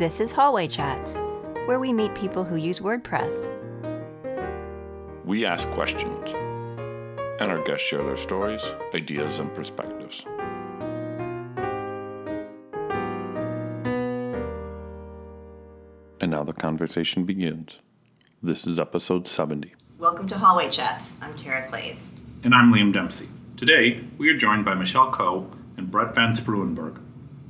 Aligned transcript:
This 0.00 0.18
is 0.18 0.32
Hallway 0.32 0.66
Chats, 0.66 1.16
where 1.66 1.78
we 1.78 1.92
meet 1.92 2.14
people 2.14 2.42
who 2.42 2.56
use 2.56 2.80
WordPress. 2.80 3.50
We 5.26 5.44
ask 5.44 5.68
questions, 5.72 6.30
and 7.38 7.50
our 7.50 7.62
guests 7.64 7.86
share 7.86 8.02
their 8.02 8.16
stories, 8.16 8.62
ideas, 8.94 9.38
and 9.38 9.54
perspectives. 9.54 10.24
And 16.18 16.30
now 16.30 16.44
the 16.44 16.54
conversation 16.54 17.26
begins. 17.26 17.80
This 18.42 18.66
is 18.66 18.78
episode 18.78 19.28
70. 19.28 19.74
Welcome 19.98 20.26
to 20.28 20.38
Hallway 20.38 20.70
Chats. 20.70 21.12
I'm 21.20 21.36
Tara 21.36 21.68
Claeys. 21.68 22.12
And 22.42 22.54
I'm 22.54 22.72
Liam 22.72 22.94
Dempsey. 22.94 23.28
Today, 23.58 24.00
we 24.16 24.30
are 24.30 24.36
joined 24.38 24.64
by 24.64 24.72
Michelle 24.72 25.12
Coe 25.12 25.50
and 25.76 25.90
Brett 25.90 26.14
Van 26.14 26.34
Spruenberg. 26.34 26.98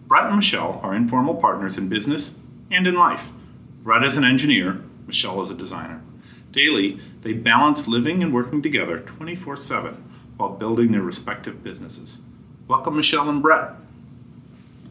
Brett 0.09 0.27
and 0.27 0.35
Michelle 0.35 0.81
are 0.83 0.97
informal 0.97 1.37
partners 1.37 1.79
in 1.79 1.89
business 1.89 2.35
and 2.71 2.87
in 2.87 2.95
life. 2.95 3.29
Brett 3.83 4.05
is 4.05 4.17
an 4.17 4.25
engineer, 4.25 4.81
Michelle 5.07 5.43
is 5.43 5.51
a 5.51 5.55
designer. 5.55 6.01
Daily, 6.53 7.01
they 7.23 7.33
balance 7.33 7.87
living 7.87 8.23
and 8.23 8.33
working 8.33 8.63
together 8.63 9.01
24 9.01 9.57
7 9.57 9.95
while 10.37 10.51
building 10.51 10.93
their 10.93 11.03
respective 11.03 11.63
businesses. 11.63 12.21
Welcome, 12.69 12.97
Michelle 12.97 13.29
and 13.29 13.43
Brett. 13.43 13.73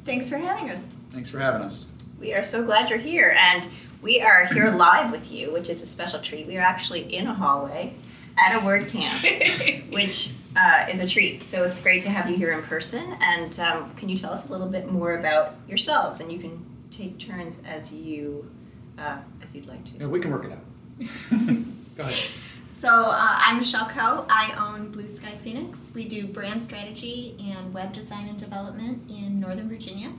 Thanks 0.06 0.30
for 0.30 0.38
having 0.38 0.70
us. 0.70 1.00
Thanks 1.12 1.30
for 1.30 1.40
having 1.40 1.62
us. 1.62 1.94
We 2.20 2.34
are 2.34 2.44
so 2.44 2.64
glad 2.64 2.90
you're 2.90 3.00
here, 3.00 3.36
and 3.40 3.68
we 4.02 4.22
are 4.22 4.46
here 4.46 4.72
live 4.72 5.12
with 5.12 5.32
you, 5.32 5.52
which 5.54 5.70
is 5.70 5.82
a 5.82 5.88
special 5.88 6.20
treat. 6.20 6.48
We 6.48 6.58
are 6.58 6.62
actually 6.62 7.14
in 7.14 7.28
a 7.28 7.34
hallway 7.34 7.94
at 8.38 8.56
a 8.56 8.60
WordCamp, 8.60 9.92
which 9.94 10.32
uh, 10.58 10.86
is 10.90 11.00
a 11.00 11.08
treat. 11.08 11.44
So 11.44 11.64
it's 11.64 11.82
great 11.82 12.02
to 12.04 12.10
have 12.10 12.30
you 12.30 12.36
here 12.36 12.54
in 12.54 12.64
person. 12.64 13.18
And 13.22 13.60
um, 13.60 13.94
can 13.96 14.10
you 14.10 14.18
tell 14.18 14.32
us 14.32 14.48
a 14.48 14.52
little 14.52 14.68
bit 14.68 14.92
more 14.92 15.18
about 15.18 15.56
yourselves? 15.68 16.20
And 16.22 16.32
you 16.32 16.40
can 16.40 16.66
take 16.92 17.20
turns 17.20 17.62
as 17.66 17.92
you 17.92 18.50
uh, 18.98 19.18
as 19.42 19.56
you'd 19.56 19.68
like 19.68 19.84
to. 19.86 20.00
Yeah, 20.00 20.08
we 20.08 20.20
can 20.20 20.32
work 20.32 20.46
it 20.46 20.52
out. 20.52 20.66
Go 21.98 22.04
ahead. 22.04 22.30
So 22.72 22.90
uh, 22.90 23.16
I'm 23.18 23.58
Michelle 23.58 23.88
Coe. 23.88 24.26
I 24.30 24.54
own 24.58 24.92
Blue 24.92 25.08
Sky 25.08 25.32
Phoenix. 25.32 25.92
We 25.96 26.06
do 26.08 26.28
brand 26.28 26.62
strategy 26.62 27.36
and 27.40 27.74
web 27.74 27.94
design 27.94 28.28
and 28.28 28.38
development 28.38 29.10
in 29.10 29.40
Northern 29.40 29.68
Virginia. 29.68 30.12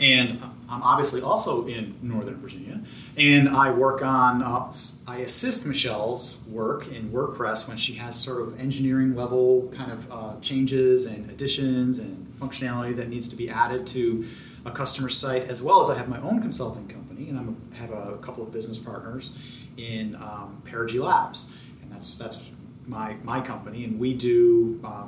And 0.00 0.40
I'm 0.68 0.82
obviously 0.82 1.20
also 1.22 1.66
in 1.66 1.96
Northern 2.02 2.36
Virginia, 2.36 2.80
and 3.16 3.48
I 3.48 3.70
work 3.70 4.00
on, 4.00 4.42
uh, 4.42 4.72
I 5.08 5.18
assist 5.18 5.66
Michelle's 5.66 6.44
work 6.48 6.86
in 6.92 7.10
WordPress 7.10 7.66
when 7.66 7.76
she 7.76 7.94
has 7.94 8.16
sort 8.16 8.42
of 8.42 8.60
engineering 8.60 9.16
level 9.16 9.72
kind 9.74 9.90
of 9.90 10.12
uh, 10.12 10.34
changes 10.40 11.06
and 11.06 11.28
additions 11.30 11.98
and 11.98 12.27
functionality 12.38 12.94
that 12.96 13.08
needs 13.08 13.28
to 13.28 13.36
be 13.36 13.48
added 13.48 13.86
to 13.88 14.26
a 14.64 14.70
customer 14.70 15.08
site, 15.08 15.44
as 15.44 15.62
well 15.62 15.80
as 15.80 15.90
I 15.90 15.96
have 15.96 16.08
my 16.08 16.20
own 16.20 16.40
consulting 16.40 16.86
company, 16.88 17.28
and 17.28 17.38
I 17.38 17.76
have 17.76 17.90
a 17.90 18.18
couple 18.18 18.42
of 18.42 18.52
business 18.52 18.78
partners 18.78 19.30
in 19.76 20.14
um, 20.16 20.62
Perigee 20.64 21.00
Labs, 21.00 21.56
and 21.82 21.90
that's 21.92 22.18
that's 22.18 22.50
my 22.86 23.16
my 23.22 23.40
company, 23.40 23.84
and 23.84 23.98
we 23.98 24.14
do 24.14 24.80
uh, 24.84 25.06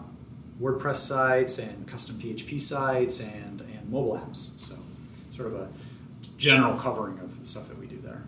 WordPress 0.61 0.97
sites 0.97 1.59
and 1.59 1.87
custom 1.87 2.17
PHP 2.19 2.61
sites 2.61 3.21
and 3.21 3.61
and 3.61 3.91
mobile 3.91 4.17
apps. 4.17 4.59
So 4.61 4.77
sort 5.31 5.49
of 5.49 5.55
a 5.55 5.69
general 6.37 6.79
covering 6.79 7.19
of 7.19 7.39
the 7.41 7.47
stuff 7.47 7.69
that 7.69 7.79
we 7.79 7.87
do 7.87 7.99
there. 7.99 8.23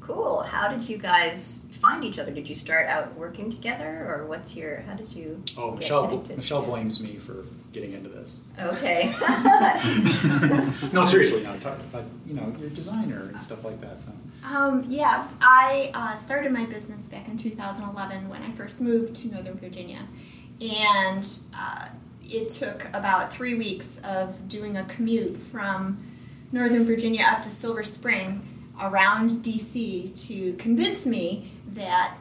Cool. 0.00 0.42
How 0.42 0.68
did 0.68 0.88
you 0.88 0.98
guys 0.98 1.66
find 1.80 2.04
each 2.04 2.18
other? 2.18 2.30
Did 2.30 2.48
you 2.48 2.54
start 2.54 2.86
out 2.86 3.14
working 3.16 3.50
together, 3.50 4.06
or 4.08 4.26
what's 4.26 4.54
your? 4.54 4.80
How 4.82 4.94
did 4.94 5.12
you? 5.12 5.42
Oh, 5.56 5.72
Michelle. 5.72 6.22
Michelle 6.36 6.62
blames 6.62 7.02
me 7.02 7.16
for 7.16 7.46
getting 7.72 7.92
into 7.92 8.08
this. 8.08 8.42
Okay. 8.60 9.14
no, 10.92 11.04
seriously, 11.04 11.42
no. 11.42 11.56
Talk 11.58 11.78
about 11.80 12.04
you 12.26 12.34
know 12.34 12.54
you're 12.58 12.68
a 12.68 12.70
designer 12.70 13.30
and 13.32 13.42
stuff 13.42 13.64
like 13.64 13.80
that. 13.80 14.00
So. 14.00 14.12
Um, 14.44 14.84
yeah, 14.88 15.28
I 15.40 15.90
uh, 15.94 16.14
started 16.16 16.52
my 16.52 16.66
business 16.66 17.08
back 17.08 17.28
in 17.28 17.36
2011 17.36 18.28
when 18.28 18.42
I 18.42 18.50
first 18.52 18.80
moved 18.80 19.16
to 19.16 19.28
Northern 19.28 19.56
Virginia, 19.56 20.06
and 20.60 21.26
uh, 21.56 21.88
it 22.22 22.50
took 22.50 22.86
about 22.92 23.32
three 23.32 23.54
weeks 23.54 24.00
of 24.04 24.48
doing 24.48 24.76
a 24.76 24.84
commute 24.84 25.36
from 25.36 26.04
Northern 26.52 26.84
Virginia 26.84 27.24
up 27.28 27.42
to 27.42 27.50
Silver 27.50 27.82
Spring 27.82 28.46
around 28.80 29.30
DC 29.44 30.26
to 30.26 30.54
convince 30.54 31.06
me 31.06 31.52
that 31.74 32.16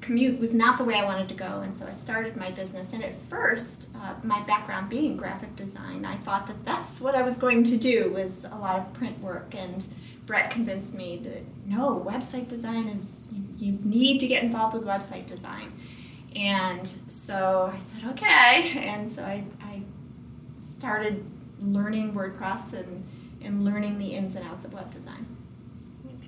commute 0.00 0.38
was 0.38 0.54
not 0.54 0.78
the 0.78 0.84
way 0.84 0.94
I 0.94 1.04
wanted 1.04 1.28
to 1.30 1.34
go, 1.34 1.60
and 1.62 1.74
so 1.74 1.86
I 1.86 1.90
started 1.90 2.36
my 2.36 2.50
business. 2.52 2.92
And 2.92 3.02
at 3.02 3.14
first, 3.14 3.90
uh, 3.96 4.14
my 4.22 4.42
background 4.44 4.88
being 4.88 5.16
graphic 5.16 5.56
design, 5.56 6.04
I 6.04 6.16
thought 6.18 6.46
that 6.46 6.64
that's 6.64 7.00
what 7.00 7.14
I 7.14 7.22
was 7.22 7.38
going 7.38 7.64
to 7.64 7.76
do 7.76 8.12
was 8.12 8.44
a 8.44 8.56
lot 8.56 8.78
of 8.78 8.92
print 8.92 9.18
work. 9.20 9.54
And 9.54 9.86
Brett 10.24 10.50
convinced 10.50 10.94
me 10.94 11.18
that 11.24 11.42
no, 11.66 12.04
website 12.06 12.48
design 12.48 12.88
is 12.88 13.32
you 13.58 13.78
need 13.82 14.18
to 14.20 14.26
get 14.26 14.42
involved 14.42 14.74
with 14.74 14.84
website 14.84 15.26
design. 15.26 15.72
And 16.36 16.86
so 17.06 17.72
I 17.74 17.78
said 17.78 18.10
okay, 18.10 18.78
and 18.78 19.10
so 19.10 19.22
I, 19.24 19.44
I 19.62 19.82
started 20.58 21.24
learning 21.60 22.12
WordPress 22.12 22.74
and 22.74 23.06
and 23.42 23.64
learning 23.64 23.98
the 23.98 24.14
ins 24.14 24.34
and 24.34 24.46
outs 24.46 24.64
of 24.64 24.74
web 24.74 24.90
design. 24.90 25.35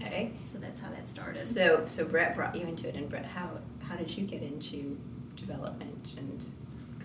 Okay. 0.00 0.30
So 0.44 0.58
that's 0.58 0.80
how 0.80 0.90
that 0.90 1.08
started. 1.08 1.44
So 1.44 1.84
so 1.86 2.04
Brett 2.04 2.36
brought 2.36 2.54
you 2.54 2.62
into 2.62 2.88
it, 2.88 2.94
and 2.94 3.08
Brett, 3.08 3.26
how 3.26 3.50
how 3.80 3.96
did 3.96 4.16
you 4.16 4.24
get 4.24 4.42
into 4.42 4.96
development 5.36 6.14
and 6.16 6.46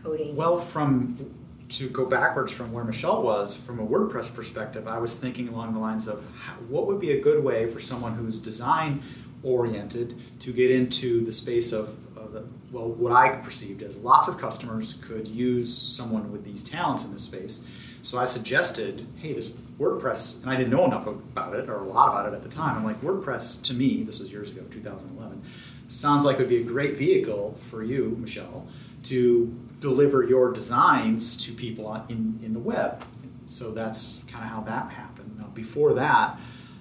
coding? 0.03 0.35
Well, 0.35 0.59
from 0.59 1.33
to 1.69 1.89
go 1.89 2.05
backwards 2.05 2.51
from 2.51 2.71
where 2.71 2.83
Michelle 2.83 3.23
was, 3.23 3.57
from 3.57 3.79
a 3.79 3.85
WordPress 3.85 4.35
perspective, 4.35 4.87
I 4.87 4.99
was 4.99 5.17
thinking 5.17 5.49
along 5.49 5.73
the 5.73 5.79
lines 5.79 6.07
of 6.07 6.23
how, 6.35 6.53
what 6.67 6.85
would 6.87 6.99
be 6.99 7.13
a 7.13 7.21
good 7.21 7.43
way 7.43 7.67
for 7.69 7.79
someone 7.79 8.13
who's 8.13 8.39
design 8.39 9.01
oriented 9.41 10.15
to 10.41 10.53
get 10.53 10.69
into 10.69 11.25
the 11.25 11.31
space 11.31 11.71
of, 11.71 11.97
of 12.15 12.31
the, 12.31 12.45
well, 12.71 12.89
what 12.89 13.11
I 13.11 13.29
perceived 13.37 13.81
as 13.81 13.97
lots 13.97 14.27
of 14.27 14.37
customers 14.37 14.95
could 15.05 15.27
use 15.27 15.75
someone 15.75 16.31
with 16.31 16.43
these 16.45 16.63
talents 16.63 17.05
in 17.05 17.13
this 17.13 17.23
space. 17.23 17.67
So 18.03 18.19
I 18.19 18.25
suggested, 18.25 19.07
hey, 19.17 19.33
this 19.33 19.53
WordPress, 19.83 20.43
and 20.43 20.51
I 20.51 20.55
didn't 20.55 20.71
know 20.71 20.85
enough 20.85 21.07
about 21.07 21.55
it 21.55 21.69
or 21.69 21.75
a 21.75 21.83
lot 21.83 22.09
about 22.09 22.31
it 22.31 22.35
at 22.35 22.43
the 22.43 22.49
time. 22.49 22.77
I'm 22.77 22.83
like, 22.83 23.01
WordPress 23.01 23.61
to 23.63 23.73
me, 23.73 24.03
this 24.03 24.19
was 24.19 24.31
years 24.31 24.51
ago, 24.51 24.61
2011, 24.71 25.43
sounds 25.89 26.25
like 26.25 26.35
it 26.35 26.39
would 26.39 26.49
be 26.49 26.61
a 26.61 26.63
great 26.63 26.97
vehicle 26.97 27.55
for 27.55 27.83
you, 27.83 28.17
Michelle, 28.19 28.67
to 29.03 29.53
deliver 29.79 30.23
your 30.23 30.51
designs 30.51 31.37
to 31.45 31.51
people 31.51 31.93
in, 32.09 32.39
in 32.43 32.53
the 32.53 32.59
web. 32.59 33.03
So 33.45 33.71
that's 33.71 34.23
kind 34.23 34.45
of 34.45 34.49
how 34.49 34.61
that 34.61 34.89
happened. 34.91 35.37
Now, 35.37 35.47
before 35.47 35.93
that, 35.93 36.39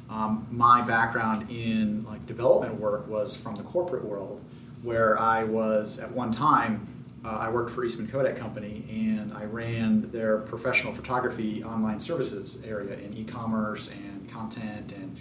um, 0.08 0.46
my 0.50 0.82
background 0.82 1.50
in 1.50 2.04
like 2.04 2.24
development 2.26 2.78
work 2.78 3.08
was 3.08 3.36
from 3.36 3.56
the 3.56 3.62
corporate 3.64 4.04
world, 4.04 4.40
where 4.82 5.18
I 5.18 5.44
was 5.44 5.98
at 5.98 6.10
one 6.10 6.30
time 6.30 6.86
uh, 7.24 7.28
I 7.28 7.48
worked 7.48 7.70
for 7.70 7.84
Eastman 7.84 8.08
Kodak 8.08 8.36
Company 8.36 8.84
and 8.90 9.32
I 9.32 9.44
ran 9.44 10.10
their 10.10 10.38
professional 10.38 10.92
photography 10.92 11.62
online 11.62 12.00
services 12.00 12.62
area 12.66 12.98
in 12.98 13.14
e-commerce 13.14 13.90
and 13.90 14.28
content 14.28 14.92
and 14.92 15.16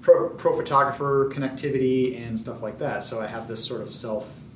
pro, 0.00 0.30
pro 0.30 0.56
photographer 0.56 1.30
connectivity 1.32 2.24
and 2.24 2.38
stuff 2.38 2.62
like 2.62 2.78
that. 2.78 3.02
So 3.02 3.20
I 3.20 3.26
have 3.26 3.48
this 3.48 3.64
sort 3.64 3.82
of 3.82 3.94
self 3.94 4.54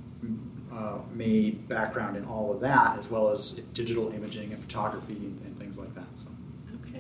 uh, 0.73 0.99
made 1.13 1.69
background 1.69 2.17
in 2.17 2.25
all 2.25 2.53
of 2.53 2.61
that, 2.61 2.99
as 2.99 3.11
well 3.11 3.29
as 3.31 3.53
digital 3.75 4.13
imaging 4.13 4.53
and 4.53 4.63
photography 4.63 5.15
and, 5.15 5.41
and 5.45 5.59
things 5.59 5.79
like 5.79 5.95
that. 5.95 6.07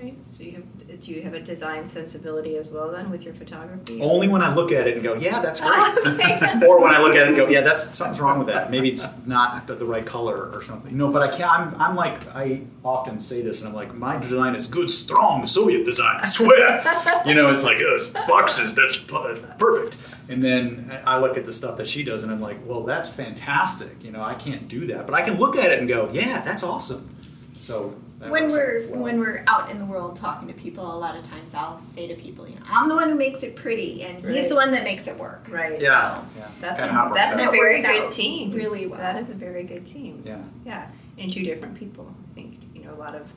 So. 0.04 0.10
Okay, 0.10 0.16
so 0.26 0.42
you 0.42 0.52
have 0.52 1.00
do 1.00 1.12
you 1.12 1.22
have 1.22 1.34
a 1.34 1.40
design 1.40 1.86
sensibility 1.86 2.56
as 2.56 2.68
well 2.70 2.90
then 2.90 3.10
with 3.10 3.24
your 3.24 3.34
photography? 3.34 4.00
Only 4.00 4.28
when 4.28 4.42
I 4.42 4.54
look 4.54 4.72
at 4.72 4.86
it 4.86 4.94
and 4.94 5.02
go, 5.02 5.14
yeah, 5.14 5.40
that's 5.40 5.60
great. 5.60 5.98
okay. 6.06 6.66
or 6.66 6.80
when 6.80 6.94
I 6.94 7.00
look 7.00 7.14
at 7.14 7.22
it 7.22 7.28
and 7.28 7.36
go, 7.36 7.48
yeah, 7.48 7.60
that's 7.60 7.96
something's 7.96 8.20
wrong 8.20 8.38
with 8.38 8.48
that. 8.48 8.70
Maybe 8.70 8.90
it's 8.90 9.24
not 9.26 9.66
the 9.66 9.84
right 9.84 10.04
color 10.04 10.50
or 10.52 10.62
something. 10.62 10.96
No, 10.96 11.10
but 11.10 11.22
I 11.22 11.28
can't. 11.28 11.50
I'm, 11.50 11.80
I'm 11.80 11.96
like 11.96 12.26
I 12.34 12.62
often 12.84 13.20
say 13.20 13.42
this, 13.42 13.62
and 13.62 13.68
I'm 13.68 13.74
like, 13.74 13.94
my 13.94 14.18
design 14.18 14.54
is 14.54 14.66
good, 14.66 14.90
strong 14.90 15.46
Soviet 15.46 15.84
design. 15.84 16.20
I 16.20 16.26
swear. 16.26 17.22
you 17.26 17.34
know, 17.34 17.50
it's 17.50 17.64
like 17.64 17.78
oh, 17.80 17.94
it's 17.94 18.08
boxes. 18.08 18.74
That's 18.74 18.98
perfect. 18.98 19.96
And 20.28 20.42
then 20.42 20.90
I 21.06 21.18
look 21.18 21.36
at 21.36 21.44
the 21.44 21.52
stuff 21.52 21.76
that 21.76 21.88
she 21.88 22.02
does, 22.02 22.22
and 22.22 22.32
I'm 22.32 22.40
like, 22.40 22.56
well, 22.66 22.82
that's 22.82 23.08
fantastic. 23.08 24.02
You 24.02 24.10
know, 24.10 24.22
I 24.22 24.34
can't 24.34 24.68
do 24.68 24.86
that, 24.86 25.06
but 25.06 25.14
I 25.14 25.22
can 25.22 25.38
look 25.38 25.56
at 25.56 25.70
it 25.70 25.80
and 25.80 25.88
go, 25.88 26.08
yeah, 26.12 26.40
that's 26.40 26.62
awesome. 26.62 27.10
So 27.58 27.94
when 28.30 28.48
we're 28.48 28.86
well. 28.88 29.00
when 29.00 29.18
we're 29.18 29.44
out 29.46 29.70
in 29.70 29.78
the 29.78 29.84
world 29.84 30.16
talking 30.16 30.48
to 30.48 30.54
people, 30.54 30.84
a 30.84 30.98
lot 30.98 31.16
of 31.16 31.22
times 31.22 31.54
I'll 31.54 31.78
say 31.78 32.06
to 32.08 32.14
people, 32.14 32.48
you 32.48 32.56
know, 32.56 32.62
I'm 32.66 32.88
the 32.88 32.94
one 32.94 33.08
who 33.08 33.14
makes 33.14 33.42
it 33.42 33.56
pretty, 33.56 34.02
and 34.02 34.24
right. 34.24 34.34
he's 34.34 34.48
the 34.48 34.54
one 34.54 34.70
that 34.72 34.84
makes 34.84 35.06
it 35.06 35.18
work. 35.18 35.46
Right. 35.50 35.80
Yeah. 35.80 36.20
So 36.20 36.26
yeah. 36.38 36.48
That's 36.60 36.80
a, 36.80 37.10
that's 37.14 37.36
a 37.36 37.50
very 37.50 37.82
good 37.82 38.10
team. 38.10 38.52
Really 38.52 38.86
well. 38.86 38.98
That 38.98 39.16
is 39.16 39.30
a 39.30 39.34
very 39.34 39.64
good 39.64 39.84
team. 39.84 40.22
Yeah. 40.24 40.42
Yeah. 40.64 40.88
And 41.18 41.32
two 41.32 41.44
different 41.44 41.76
people. 41.76 42.12
I 42.30 42.34
think 42.34 42.58
you 42.74 42.84
know 42.84 42.94
a 42.94 42.96
lot 42.96 43.14
of 43.14 43.32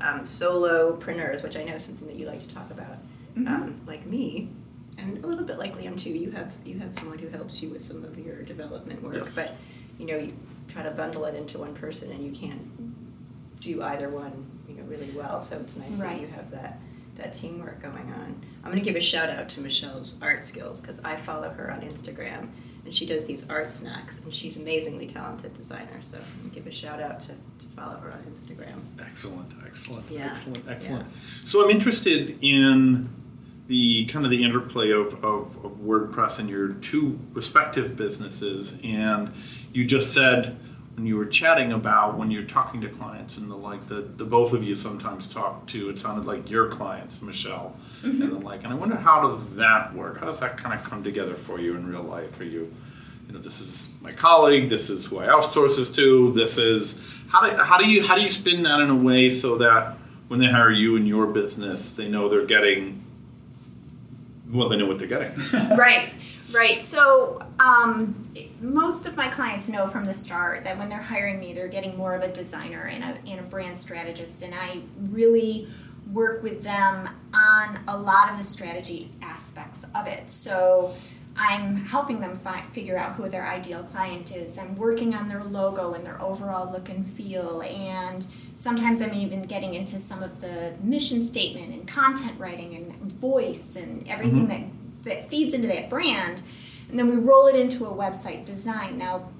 um, 0.00 0.20
solopreneurs, 0.20 1.42
which 1.42 1.56
I 1.56 1.64
know 1.64 1.74
is 1.74 1.84
something 1.84 2.06
that 2.06 2.16
you 2.16 2.26
like 2.26 2.40
to 2.40 2.54
talk 2.54 2.70
about. 2.70 2.96
Mm-hmm. 3.36 3.48
Um, 3.48 3.80
like 3.86 4.06
me, 4.06 4.50
and 4.98 5.22
a 5.22 5.26
little 5.26 5.44
bit 5.44 5.58
like 5.58 5.76
Liam 5.76 5.98
too. 5.98 6.10
You 6.10 6.30
have 6.32 6.52
you 6.64 6.78
have 6.78 6.92
someone 6.94 7.18
who 7.18 7.28
helps 7.28 7.62
you 7.62 7.70
with 7.70 7.82
some 7.82 8.04
of 8.04 8.18
your 8.18 8.42
development 8.42 9.02
work, 9.02 9.14
yes. 9.14 9.32
but 9.34 9.56
you 9.98 10.06
know 10.06 10.16
you 10.16 10.34
try 10.68 10.82
to 10.82 10.90
bundle 10.90 11.24
it 11.26 11.34
into 11.34 11.58
one 11.58 11.74
person, 11.74 12.10
and 12.12 12.24
you 12.24 12.30
can't 12.30 12.60
do 13.60 13.82
either 13.82 14.08
one, 14.08 14.46
you 14.68 14.74
know, 14.74 14.82
really 14.84 15.10
well. 15.10 15.40
So 15.40 15.58
it's 15.58 15.76
nice 15.76 15.90
Right. 15.92 16.14
that 16.16 16.20
you 16.20 16.26
have 16.28 16.50
that 16.50 16.80
that 17.16 17.32
teamwork 17.32 17.80
going 17.80 18.12
on. 18.12 18.44
I'm 18.62 18.70
going 18.70 18.78
to 18.82 18.84
give 18.84 18.94
a 18.96 19.00
shout 19.00 19.30
out 19.30 19.48
to 19.50 19.60
Michelle's 19.62 20.16
art 20.20 20.44
skills 20.44 20.82
because 20.82 21.00
I 21.02 21.16
follow 21.16 21.48
her 21.48 21.72
on 21.72 21.80
Instagram 21.80 22.48
and 22.84 22.94
she 22.94 23.06
does 23.06 23.24
these 23.24 23.48
art 23.48 23.70
snacks 23.70 24.18
and 24.18 24.34
she's 24.34 24.58
amazingly 24.58 25.06
talented 25.06 25.54
designer. 25.54 25.98
So 26.02 26.18
I'm 26.18 26.24
going 26.40 26.50
to 26.50 26.54
give 26.56 26.66
a 26.66 26.70
shout 26.70 27.00
out 27.00 27.22
to, 27.22 27.28
to 27.28 27.66
follow 27.74 27.96
her 28.00 28.12
on 28.12 28.18
Instagram. 28.34 28.82
Excellent, 29.00 29.50
excellent, 29.66 30.04
Yeah, 30.10 30.26
excellent, 30.30 30.68
excellent. 30.68 31.06
So 31.46 31.64
I'm 31.64 31.70
interested 31.70 32.36
in 32.44 33.08
the 33.66 34.04
kind 34.06 34.26
of 34.26 34.30
the 34.30 34.44
interplay 34.44 34.90
of, 34.90 35.14
of, 35.24 35.56
of 35.64 35.78
WordPress 35.80 36.38
and 36.38 36.50
your 36.50 36.72
two 36.74 37.18
respective 37.32 37.96
businesses. 37.96 38.74
And 38.84 39.32
you 39.72 39.86
just 39.86 40.12
said 40.12 40.58
when 40.96 41.06
you 41.06 41.16
were 41.16 41.26
chatting 41.26 41.72
about 41.72 42.16
when 42.16 42.30
you're 42.30 42.44
talking 42.44 42.80
to 42.80 42.88
clients 42.88 43.36
and 43.36 43.50
the 43.50 43.54
like, 43.54 43.86
the, 43.86 44.00
the 44.16 44.24
both 44.24 44.54
of 44.54 44.64
you 44.64 44.74
sometimes 44.74 45.26
talk 45.26 45.66
to, 45.68 45.90
it 45.90 46.00
sounded 46.00 46.26
like 46.26 46.50
your 46.50 46.68
clients, 46.68 47.20
Michelle, 47.20 47.76
mm-hmm. 48.02 48.22
and 48.22 48.32
the 48.32 48.38
like. 48.38 48.64
And 48.64 48.72
I 48.72 48.76
wonder 48.76 48.96
how 48.96 49.28
does 49.28 49.54
that 49.56 49.94
work? 49.94 50.18
How 50.18 50.26
does 50.26 50.40
that 50.40 50.56
kind 50.56 50.78
of 50.78 50.84
come 50.88 51.04
together 51.04 51.34
for 51.34 51.60
you 51.60 51.76
in 51.76 51.86
real 51.86 52.02
life? 52.02 52.40
Are 52.40 52.44
you, 52.44 52.72
you 53.26 53.32
know, 53.34 53.40
this 53.40 53.60
is 53.60 53.90
my 54.00 54.10
colleague, 54.10 54.70
this 54.70 54.88
is 54.88 55.04
who 55.04 55.18
I 55.18 55.26
outsource 55.26 55.76
this 55.76 55.90
to, 55.90 56.32
this 56.32 56.56
is 56.56 56.98
how 57.28 57.48
do, 57.48 57.56
how 57.56 57.76
do 57.76 57.86
you 57.86 58.02
how 58.02 58.14
do 58.14 58.22
you 58.22 58.30
spin 58.30 58.62
that 58.62 58.80
in 58.80 58.88
a 58.88 58.96
way 58.96 59.30
so 59.30 59.56
that 59.58 59.98
when 60.28 60.40
they 60.40 60.46
hire 60.46 60.70
you 60.70 60.96
in 60.96 61.06
your 61.06 61.26
business, 61.26 61.90
they 61.90 62.08
know 62.08 62.28
they're 62.28 62.46
getting 62.46 63.02
well, 64.50 64.68
they 64.68 64.76
know 64.76 64.86
what 64.86 64.98
they're 64.98 65.08
getting. 65.08 65.32
right, 65.76 66.10
right. 66.52 66.82
So 66.82 67.42
um, 67.58 68.30
most 68.60 69.06
of 69.06 69.16
my 69.16 69.28
clients 69.28 69.68
know 69.68 69.86
from 69.86 70.04
the 70.04 70.14
start 70.14 70.64
that 70.64 70.78
when 70.78 70.88
they're 70.88 70.98
hiring 70.98 71.38
me, 71.40 71.52
they're 71.52 71.68
getting 71.68 71.96
more 71.96 72.14
of 72.14 72.22
a 72.22 72.32
designer 72.32 72.84
and 72.84 73.04
a, 73.04 73.30
and 73.30 73.40
a 73.40 73.44
brand 73.44 73.78
strategist, 73.78 74.42
and 74.42 74.54
I 74.54 74.80
really 75.10 75.68
work 76.12 76.42
with 76.42 76.62
them 76.62 77.08
on 77.34 77.80
a 77.88 77.96
lot 77.96 78.30
of 78.30 78.38
the 78.38 78.44
strategy 78.44 79.10
aspects 79.22 79.84
of 79.94 80.06
it. 80.06 80.30
So 80.30 80.94
I'm 81.38 81.76
helping 81.76 82.20
them 82.20 82.34
fi- 82.34 82.64
figure 82.72 82.96
out 82.96 83.12
who 83.14 83.28
their 83.28 83.46
ideal 83.46 83.82
client 83.82 84.34
is. 84.34 84.56
I'm 84.56 84.74
working 84.76 85.14
on 85.14 85.28
their 85.28 85.44
logo 85.44 85.92
and 85.92 86.06
their 86.06 86.20
overall 86.22 86.72
look 86.72 86.88
and 86.88 87.04
feel, 87.06 87.62
and 87.62 88.26
sometimes 88.54 89.02
I'm 89.02 89.12
even 89.12 89.42
getting 89.42 89.74
into 89.74 89.98
some 89.98 90.22
of 90.22 90.40
the 90.40 90.72
mission 90.82 91.20
statement 91.20 91.74
and 91.74 91.86
content 91.86 92.38
writing 92.38 92.74
and 92.74 93.12
voice 93.12 93.76
and 93.76 94.08
everything 94.08 94.46
that, 94.48 94.62
that 95.06 95.28
feeds 95.28 95.54
into 95.54 95.68
that 95.68 95.88
brand. 95.88 96.42
And 96.88 96.98
then 96.98 97.08
we 97.08 97.16
roll 97.16 97.46
it 97.46 97.56
into 97.56 97.86
a 97.86 97.92
website 97.92 98.44
design. 98.44 98.98
Now, 98.98 99.30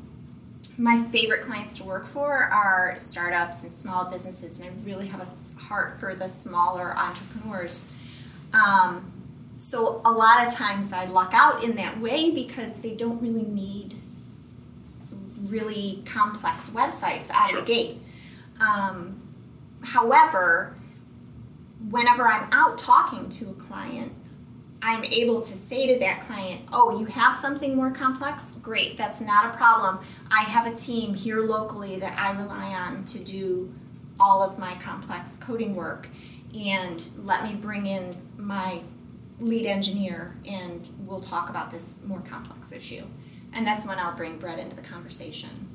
my 0.78 1.02
favorite 1.04 1.42
clients 1.42 1.74
to 1.74 1.84
work 1.84 2.04
for 2.04 2.32
are 2.34 2.94
startups 2.98 3.62
and 3.62 3.70
small 3.70 4.10
businesses, 4.10 4.58
and 4.58 4.68
I 4.68 4.72
really 4.84 5.06
have 5.08 5.20
a 5.20 5.60
heart 5.60 6.00
for 6.00 6.14
the 6.14 6.28
smaller 6.28 6.96
entrepreneurs. 6.96 7.90
Um, 8.52 9.12
so 9.58 10.02
a 10.04 10.12
lot 10.12 10.46
of 10.46 10.52
times 10.52 10.92
I 10.92 11.06
luck 11.06 11.30
out 11.32 11.64
in 11.64 11.76
that 11.76 11.98
way 12.00 12.30
because 12.30 12.80
they 12.80 12.94
don't 12.94 13.20
really 13.22 13.42
need 13.42 13.94
really 15.44 16.02
complex 16.04 16.70
websites 16.70 17.30
out 17.30 17.50
Sure. 17.50 17.60
of 17.60 17.66
the 17.66 17.72
gate. 17.72 17.98
Um, 18.60 19.20
however, 19.82 20.76
whenever 21.90 22.26
I'm 22.26 22.48
out 22.52 22.78
talking 22.78 23.28
to 23.30 23.50
a 23.50 23.54
client, 23.54 24.12
I'm 24.82 25.04
able 25.04 25.40
to 25.40 25.52
say 25.54 25.92
to 25.92 25.98
that 26.00 26.20
client, 26.20 26.62
Oh, 26.72 26.98
you 26.98 27.06
have 27.06 27.34
something 27.34 27.74
more 27.74 27.90
complex? 27.90 28.52
Great, 28.52 28.96
that's 28.96 29.20
not 29.20 29.54
a 29.54 29.56
problem. 29.56 29.98
I 30.30 30.42
have 30.42 30.66
a 30.66 30.74
team 30.74 31.14
here 31.14 31.42
locally 31.42 31.98
that 31.98 32.18
I 32.18 32.32
rely 32.32 32.74
on 32.74 33.04
to 33.06 33.18
do 33.22 33.72
all 34.20 34.42
of 34.42 34.58
my 34.58 34.74
complex 34.76 35.36
coding 35.36 35.74
work. 35.74 36.08
And 36.54 37.08
let 37.22 37.44
me 37.44 37.54
bring 37.54 37.86
in 37.86 38.12
my 38.36 38.82
lead 39.40 39.66
engineer 39.66 40.36
and 40.46 40.88
we'll 41.00 41.20
talk 41.20 41.50
about 41.50 41.70
this 41.70 42.06
more 42.06 42.20
complex 42.20 42.72
issue. 42.72 43.04
And 43.52 43.66
that's 43.66 43.86
when 43.86 43.98
I'll 43.98 44.16
bring 44.16 44.38
Brett 44.38 44.58
into 44.58 44.76
the 44.76 44.82
conversation. 44.82 45.65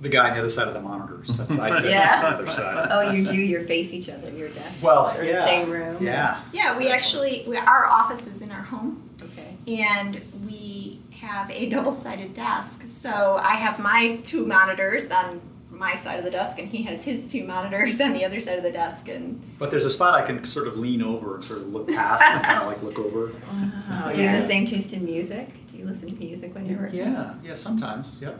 The 0.00 0.08
guy 0.08 0.28
on 0.28 0.34
the 0.34 0.40
other 0.40 0.48
side 0.48 0.68
of 0.68 0.74
the 0.74 0.80
monitors. 0.80 1.36
That's 1.36 1.58
I 1.58 1.70
sit 1.72 1.90
Yeah. 1.90 2.22
on 2.24 2.32
the 2.32 2.38
other 2.38 2.50
side. 2.50 2.88
Oh, 2.90 3.10
you 3.10 3.24
do. 3.24 3.34
You 3.34 3.64
face 3.66 3.92
each 3.92 4.08
other. 4.08 4.30
Your 4.30 4.48
desk. 4.48 4.82
Well, 4.82 5.12
or 5.16 5.24
yeah. 5.24 5.32
the 5.40 5.44
same 5.44 5.70
room. 5.70 5.96
Yeah. 6.00 6.40
Yeah, 6.52 6.78
we 6.78 6.88
actually, 6.88 7.44
we, 7.48 7.56
our 7.56 7.86
office 7.86 8.26
is 8.28 8.42
in 8.42 8.52
our 8.52 8.62
home 8.62 9.08
Okay. 9.22 9.56
and 9.66 10.20
we 10.46 11.00
have 11.20 11.50
a 11.50 11.68
double-sided 11.68 12.32
desk. 12.34 12.84
So 12.88 13.40
I 13.42 13.54
have 13.56 13.80
my 13.80 14.16
two 14.22 14.46
monitors 14.46 15.10
on 15.10 15.40
my 15.70 15.94
side 15.94 16.18
of 16.18 16.24
the 16.24 16.30
desk, 16.30 16.58
and 16.58 16.68
he 16.68 16.82
has 16.84 17.04
his 17.04 17.28
two 17.28 17.44
monitors 17.44 18.00
on 18.00 18.12
the 18.12 18.24
other 18.24 18.40
side 18.40 18.56
of 18.58 18.64
the 18.64 18.70
desk. 18.70 19.08
And 19.08 19.40
But 19.58 19.70
there's 19.70 19.84
a 19.86 19.90
spot 19.90 20.14
I 20.14 20.22
can 20.24 20.44
sort 20.44 20.66
of 20.68 20.76
lean 20.76 21.02
over 21.02 21.36
and 21.36 21.44
sort 21.44 21.60
of 21.60 21.68
look 21.72 21.88
past 21.88 22.22
and 22.22 22.44
kind 22.44 22.60
of 22.60 22.66
like 22.66 22.82
look 22.82 22.98
over. 22.98 23.32
Oh, 23.32 24.12
do 24.14 24.20
you 24.22 24.28
have 24.28 24.40
the 24.40 24.46
same 24.46 24.64
taste 24.66 24.92
in 24.92 25.04
music? 25.04 25.48
Do 25.70 25.76
you 25.76 25.84
listen 25.84 26.08
to 26.08 26.14
music 26.16 26.54
when 26.54 26.66
you're 26.66 26.78
working? 26.80 26.98
Yeah, 26.98 27.34
yeah, 27.44 27.54
sometimes. 27.54 28.18
Yep. 28.20 28.32
Yeah, 28.32 28.38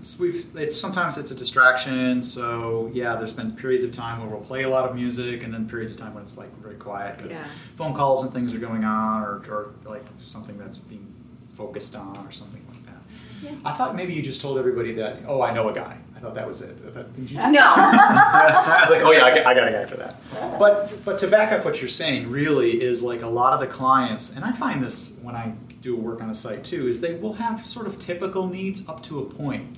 s- 0.00 0.18
we've. 0.18 0.46
It's 0.56 0.76
sometimes 0.76 1.16
it's 1.16 1.30
a 1.30 1.34
distraction. 1.36 2.22
So 2.22 2.90
yeah, 2.92 3.14
there's 3.16 3.32
been 3.32 3.52
periods 3.52 3.84
of 3.84 3.92
time 3.92 4.20
where 4.20 4.28
we'll 4.28 4.44
play 4.44 4.64
a 4.64 4.68
lot 4.68 4.88
of 4.88 4.94
music, 4.96 5.42
and 5.44 5.54
then 5.54 5.68
periods 5.68 5.92
of 5.92 5.98
time 5.98 6.14
when 6.14 6.22
it's 6.24 6.36
like 6.36 6.52
very 6.60 6.74
quiet 6.74 7.18
because 7.18 7.40
Yeah. 7.40 7.46
phone 7.76 7.94
calls 7.94 8.24
and 8.24 8.32
things 8.32 8.52
are 8.54 8.58
going 8.58 8.84
on, 8.84 9.22
or, 9.22 9.42
or 9.48 9.70
like 9.84 10.04
something 10.26 10.58
that's 10.58 10.78
being 10.78 11.06
focused 11.52 11.94
on, 11.96 12.16
or 12.26 12.30
something 12.32 12.64
like 12.70 12.84
that. 12.86 13.02
Yeah. 13.42 13.52
I 13.64 13.72
thought 13.72 13.94
maybe 13.94 14.12
you 14.12 14.22
just 14.22 14.42
told 14.42 14.58
everybody 14.58 14.92
that. 14.94 15.18
Oh, 15.26 15.40
I 15.42 15.52
know 15.52 15.68
a 15.68 15.72
guy. 15.74 15.96
I 16.18 16.20
thought 16.20 16.34
that 16.34 16.48
was 16.48 16.62
it. 16.62 16.76
I 16.84 16.90
thought, 16.90 17.14
did 17.14 17.30
you 17.30 17.36
No. 17.38 17.42
like, 17.52 19.02
oh 19.04 19.12
yeah, 19.12 19.24
I 19.24 19.36
got, 19.36 19.46
I 19.46 19.54
got 19.54 19.68
a 19.68 19.70
guy 19.70 19.86
for 19.86 19.96
that. 19.98 20.16
But 20.58 21.04
but 21.04 21.16
to 21.18 21.28
back 21.28 21.52
up 21.52 21.64
what 21.64 21.80
you're 21.80 21.88
saying, 21.88 22.28
really 22.28 22.82
is 22.82 23.04
like 23.04 23.22
a 23.22 23.28
lot 23.28 23.52
of 23.52 23.60
the 23.60 23.68
clients, 23.68 24.34
and 24.34 24.44
I 24.44 24.50
find 24.50 24.82
this 24.82 25.12
when 25.22 25.36
I 25.36 25.54
do 25.80 25.94
work 25.94 26.20
on 26.20 26.28
a 26.28 26.34
site 26.34 26.64
too, 26.64 26.88
is 26.88 27.00
they 27.00 27.14
will 27.14 27.34
have 27.34 27.64
sort 27.64 27.86
of 27.86 28.00
typical 28.00 28.48
needs 28.48 28.82
up 28.88 29.00
to 29.04 29.20
a 29.20 29.24
point, 29.24 29.76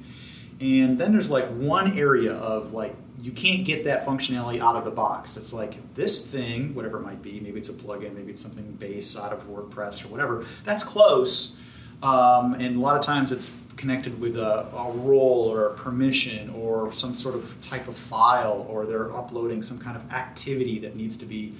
and 0.63 0.99
then 0.99 1.13
there's 1.13 1.31
like 1.31 1.47
one 1.49 1.99
area 1.99 2.33
of 2.33 2.73
like 2.73 2.97
you 3.21 3.33
can't 3.33 3.67
get 3.67 3.85
that 3.85 4.07
functionality 4.07 4.61
out 4.61 4.77
of 4.77 4.87
the 4.87 4.91
box. 4.91 5.37
It's 5.37 5.53
like 5.53 5.95
this 5.95 6.31
thing, 6.31 6.75
whatever 6.75 6.97
it 7.01 7.03
might 7.03 7.21
be, 7.21 7.39
maybe 7.41 7.59
it's 7.59 7.69
a 7.69 7.75
plugin, 7.75 8.15
maybe 8.15 8.33
it's 8.33 8.41
something 8.41 8.65
base 8.79 9.21
out 9.21 9.31
of 9.31 9.47
WordPress 9.47 10.07
or 10.07 10.09
whatever. 10.09 10.47
That's 10.65 10.85
close, 10.85 11.55
um, 12.03 12.55
and 12.55 12.77
a 12.77 12.81
lot 12.81 12.97
of 12.97 13.03
times 13.03 13.31
it's 13.31 13.51
connected 13.81 14.21
with 14.21 14.37
a, 14.37 14.67
a 14.77 14.93
role 14.93 15.51
or 15.51 15.69
a 15.69 15.75
permission 15.75 16.51
or 16.51 16.93
some 16.93 17.15
sort 17.15 17.35
of 17.35 17.59
type 17.63 17.89
of 17.89 17.97
file, 17.97 18.67
or 18.69 18.85
they're 18.85 19.11
uploading 19.17 19.63
some 19.63 19.79
kind 19.79 19.97
of 19.97 20.13
activity 20.13 20.79
that 20.79 20.95
needs 20.97 21.17
to 21.17 21.25
be 21.25 21.55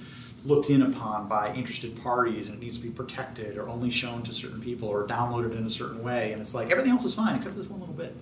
looked 0.45 0.69
in 0.69 0.83
upon 0.83 1.27
by 1.27 1.53
interested 1.53 1.95
parties 2.01 2.47
and 2.47 2.57
it 2.57 2.61
needs 2.63 2.77
to 2.77 2.83
be 2.83 2.89
protected 2.89 3.57
or 3.57 3.67
only 3.67 3.89
shown 3.89 4.23
to 4.23 4.33
certain 4.33 4.61
people 4.61 4.87
or 4.87 5.05
downloaded 5.05 5.57
in 5.57 5.65
a 5.65 5.69
certain 5.69 6.03
way. 6.03 6.31
And 6.31 6.41
it's 6.41 6.53
like 6.53 6.69
everything 6.71 6.91
else 6.91 7.05
is 7.05 7.15
fine 7.15 7.35
except 7.35 7.55
for 7.55 7.61
this 7.61 7.69
one 7.69 7.79
little 7.79 7.95
bit. 7.95 8.15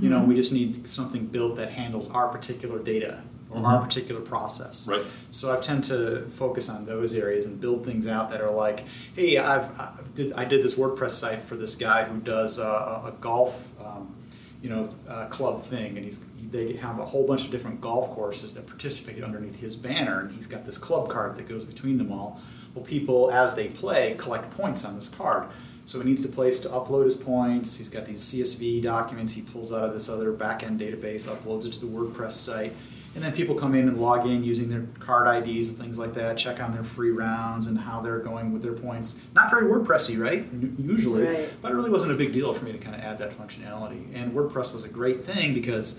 You 0.00 0.08
know, 0.08 0.18
mm-hmm. 0.18 0.28
we 0.28 0.34
just 0.34 0.52
need 0.52 0.84
something 0.86 1.26
built 1.26 1.56
that 1.56 1.70
handles 1.70 2.10
our 2.10 2.26
particular 2.26 2.80
data 2.80 3.22
or 3.56 3.66
our 3.66 3.82
particular 3.82 4.20
process. 4.20 4.88
Right. 4.88 5.04
So 5.30 5.56
I 5.56 5.60
tend 5.60 5.84
to 5.84 6.26
focus 6.30 6.68
on 6.68 6.84
those 6.84 7.14
areas 7.14 7.46
and 7.46 7.60
build 7.60 7.84
things 7.84 8.06
out 8.06 8.30
that 8.30 8.40
are 8.40 8.50
like, 8.50 8.84
hey, 9.14 9.38
I've, 9.38 9.64
I 9.78 9.92
did 10.14 10.32
I 10.34 10.44
did 10.44 10.62
this 10.62 10.76
WordPress 10.76 11.12
site 11.12 11.42
for 11.42 11.56
this 11.56 11.74
guy 11.74 12.04
who 12.04 12.20
does 12.20 12.58
a, 12.58 12.62
a 12.62 13.14
golf, 13.20 13.72
um, 13.84 14.14
you 14.62 14.70
know, 14.70 14.90
uh, 15.08 15.26
club 15.26 15.62
thing, 15.62 15.96
and 15.96 16.04
he's 16.04 16.20
they 16.50 16.74
have 16.74 16.98
a 16.98 17.04
whole 17.04 17.26
bunch 17.26 17.44
of 17.44 17.50
different 17.50 17.80
golf 17.80 18.10
courses 18.10 18.54
that 18.54 18.66
participate 18.66 19.22
underneath 19.22 19.58
his 19.58 19.74
banner, 19.74 20.20
and 20.20 20.32
he's 20.32 20.46
got 20.46 20.64
this 20.64 20.78
club 20.78 21.08
card 21.08 21.36
that 21.36 21.48
goes 21.48 21.64
between 21.64 21.98
them 21.98 22.12
all. 22.12 22.40
Well, 22.74 22.84
people 22.84 23.30
as 23.30 23.54
they 23.54 23.68
play 23.68 24.14
collect 24.18 24.50
points 24.50 24.84
on 24.84 24.96
this 24.96 25.08
card. 25.08 25.48
So 25.86 26.00
he 26.00 26.04
needs 26.04 26.24
a 26.24 26.28
place 26.28 26.58
to 26.60 26.68
upload 26.68 27.04
his 27.04 27.14
points. 27.14 27.78
He's 27.78 27.88
got 27.88 28.06
these 28.06 28.20
CSV 28.20 28.82
documents 28.82 29.32
he 29.32 29.42
pulls 29.42 29.72
out 29.72 29.84
of 29.84 29.94
this 29.94 30.08
other 30.08 30.32
backend 30.32 30.78
database, 30.80 31.28
uploads 31.28 31.64
it 31.64 31.72
to 31.74 31.80
the 31.80 31.86
WordPress 31.86 32.32
site. 32.32 32.72
And 33.16 33.24
then 33.24 33.32
people 33.32 33.54
come 33.54 33.74
in 33.74 33.88
and 33.88 33.98
log 33.98 34.26
in 34.26 34.44
using 34.44 34.68
their 34.68 34.84
card 35.00 35.26
IDs 35.26 35.70
and 35.70 35.78
things 35.78 35.98
like 35.98 36.12
that, 36.14 36.36
check 36.36 36.62
on 36.62 36.70
their 36.70 36.84
free 36.84 37.10
rounds 37.10 37.66
and 37.66 37.78
how 37.78 38.02
they're 38.02 38.18
going 38.18 38.52
with 38.52 38.62
their 38.62 38.74
points. 38.74 39.26
Not 39.34 39.50
very 39.50 39.64
WordPressy, 39.64 40.22
right? 40.22 40.46
Usually. 40.78 41.22
Right. 41.26 41.62
But 41.62 41.72
it 41.72 41.76
really 41.76 41.88
wasn't 41.88 42.12
a 42.12 42.14
big 42.14 42.34
deal 42.34 42.52
for 42.52 42.62
me 42.66 42.72
to 42.72 42.78
kind 42.78 42.94
of 42.94 43.00
add 43.00 43.16
that 43.18 43.30
functionality. 43.30 44.14
And 44.14 44.32
WordPress 44.32 44.74
was 44.74 44.84
a 44.84 44.90
great 44.90 45.24
thing 45.24 45.54
because 45.54 45.98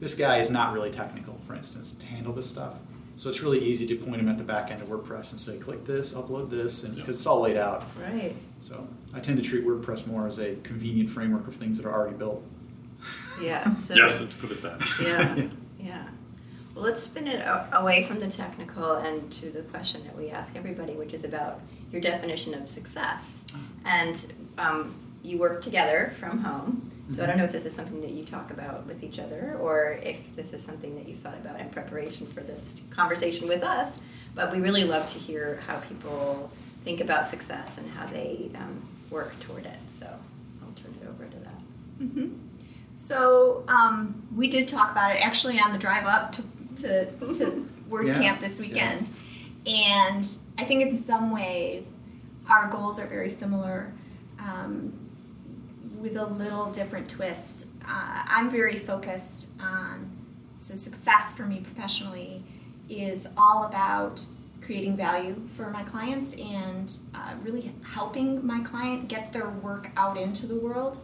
this 0.00 0.16
guy 0.16 0.38
is 0.38 0.50
not 0.50 0.72
really 0.72 0.90
technical, 0.90 1.38
for 1.46 1.54
instance, 1.54 1.92
to 1.92 2.04
handle 2.06 2.32
this 2.32 2.50
stuff. 2.50 2.80
So 3.14 3.30
it's 3.30 3.42
really 3.42 3.60
easy 3.60 3.86
to 3.86 3.94
point 3.94 4.20
him 4.20 4.28
at 4.28 4.36
the 4.36 4.44
back 4.44 4.72
end 4.72 4.82
of 4.82 4.88
WordPress 4.88 5.30
and 5.30 5.40
say, 5.40 5.58
click 5.58 5.84
this, 5.84 6.14
upload 6.14 6.50
this, 6.50 6.82
and 6.82 6.96
because 6.96 7.16
it's 7.16 7.26
all 7.28 7.42
laid 7.42 7.56
out. 7.56 7.84
Right. 7.98 8.34
So 8.60 8.88
I 9.14 9.20
tend 9.20 9.42
to 9.42 9.48
treat 9.48 9.64
WordPress 9.64 10.08
more 10.08 10.26
as 10.26 10.40
a 10.40 10.56
convenient 10.56 11.10
framework 11.10 11.46
of 11.46 11.54
things 11.54 11.78
that 11.78 11.86
are 11.86 11.92
already 11.92 12.16
built. 12.16 12.44
Yeah. 13.40 13.72
So, 13.78 13.94
yes, 13.94 14.20
it's 14.20 14.34
good 14.34 14.50
at 14.50 14.62
that. 14.62 14.82
Yeah. 15.00 15.36
Yeah. 15.36 15.48
Well, 16.76 16.84
let's 16.84 17.02
spin 17.02 17.26
it 17.26 17.42
away 17.72 18.04
from 18.04 18.20
the 18.20 18.28
technical 18.28 18.96
and 18.96 19.32
to 19.32 19.48
the 19.48 19.62
question 19.62 20.04
that 20.04 20.14
we 20.14 20.28
ask 20.28 20.56
everybody, 20.56 20.92
which 20.92 21.14
is 21.14 21.24
about 21.24 21.62
your 21.90 22.02
definition 22.02 22.52
of 22.52 22.68
success. 22.68 23.44
And 23.86 24.26
um, 24.58 24.94
you 25.22 25.38
work 25.38 25.62
together 25.62 26.12
from 26.18 26.38
home, 26.38 26.90
So 27.08 27.22
I 27.22 27.26
don't 27.26 27.38
know 27.38 27.44
if 27.44 27.52
this 27.52 27.64
is 27.64 27.74
something 27.74 28.02
that 28.02 28.10
you 28.10 28.26
talk 28.26 28.50
about 28.50 28.86
with 28.86 29.02
each 29.02 29.18
other 29.18 29.56
or 29.58 29.98
if 30.02 30.36
this 30.36 30.52
is 30.52 30.62
something 30.62 30.94
that 30.96 31.08
you've 31.08 31.18
thought 31.18 31.38
about 31.38 31.58
in 31.58 31.70
preparation 31.70 32.26
for 32.26 32.40
this 32.40 32.82
conversation 32.90 33.48
with 33.48 33.62
us. 33.62 34.02
But 34.34 34.52
we 34.52 34.58
really 34.58 34.84
love 34.84 35.10
to 35.14 35.18
hear 35.18 35.62
how 35.66 35.78
people 35.78 36.50
think 36.84 37.00
about 37.00 37.26
success 37.26 37.78
and 37.78 37.88
how 37.88 38.06
they 38.08 38.50
um, 38.54 38.86
work 39.10 39.38
toward 39.40 39.64
it. 39.64 39.78
So 39.88 40.06
I'll 40.06 40.72
turn 40.74 40.94
it 41.00 41.08
over 41.08 41.24
to 41.24 41.38
that. 41.38 41.60
Mm-hmm. 42.02 42.34
So 42.96 43.64
um, 43.68 44.26
we 44.34 44.48
did 44.48 44.68
talk 44.68 44.90
about 44.90 45.14
it 45.14 45.24
actually 45.24 45.58
on 45.58 45.72
the 45.72 45.78
drive 45.78 46.06
up 46.06 46.32
to 46.32 46.42
to, 46.76 47.06
to 47.32 47.68
Word 47.88 48.06
Yeah. 48.06 48.18
Camp 48.18 48.40
this 48.40 48.60
weekend, 48.60 49.08
and 49.66 50.24
I 50.58 50.64
think 50.64 50.82
in 50.82 50.96
some 50.96 51.32
ways 51.32 52.02
our 52.48 52.68
goals 52.68 52.98
are 53.00 53.06
very 53.06 53.30
similar, 53.30 53.92
um, 54.38 54.92
with 56.00 56.16
a 56.16 56.26
little 56.26 56.70
different 56.70 57.08
twist. 57.08 57.72
Uh, 57.84 58.22
I'm 58.26 58.50
very 58.50 58.76
focused 58.76 59.52
on 59.60 60.10
so 60.56 60.74
success 60.74 61.34
for 61.34 61.44
me 61.44 61.60
professionally 61.60 62.42
is 62.88 63.28
all 63.36 63.64
about 63.64 64.24
creating 64.62 64.96
value 64.96 65.34
for 65.46 65.70
my 65.70 65.82
clients 65.84 66.34
and 66.34 66.98
uh, 67.14 67.34
really 67.42 67.72
helping 67.84 68.44
my 68.44 68.60
client 68.60 69.08
get 69.08 69.32
their 69.32 69.48
work 69.48 69.90
out 69.96 70.16
into 70.16 70.46
the 70.46 70.58
world 70.58 70.98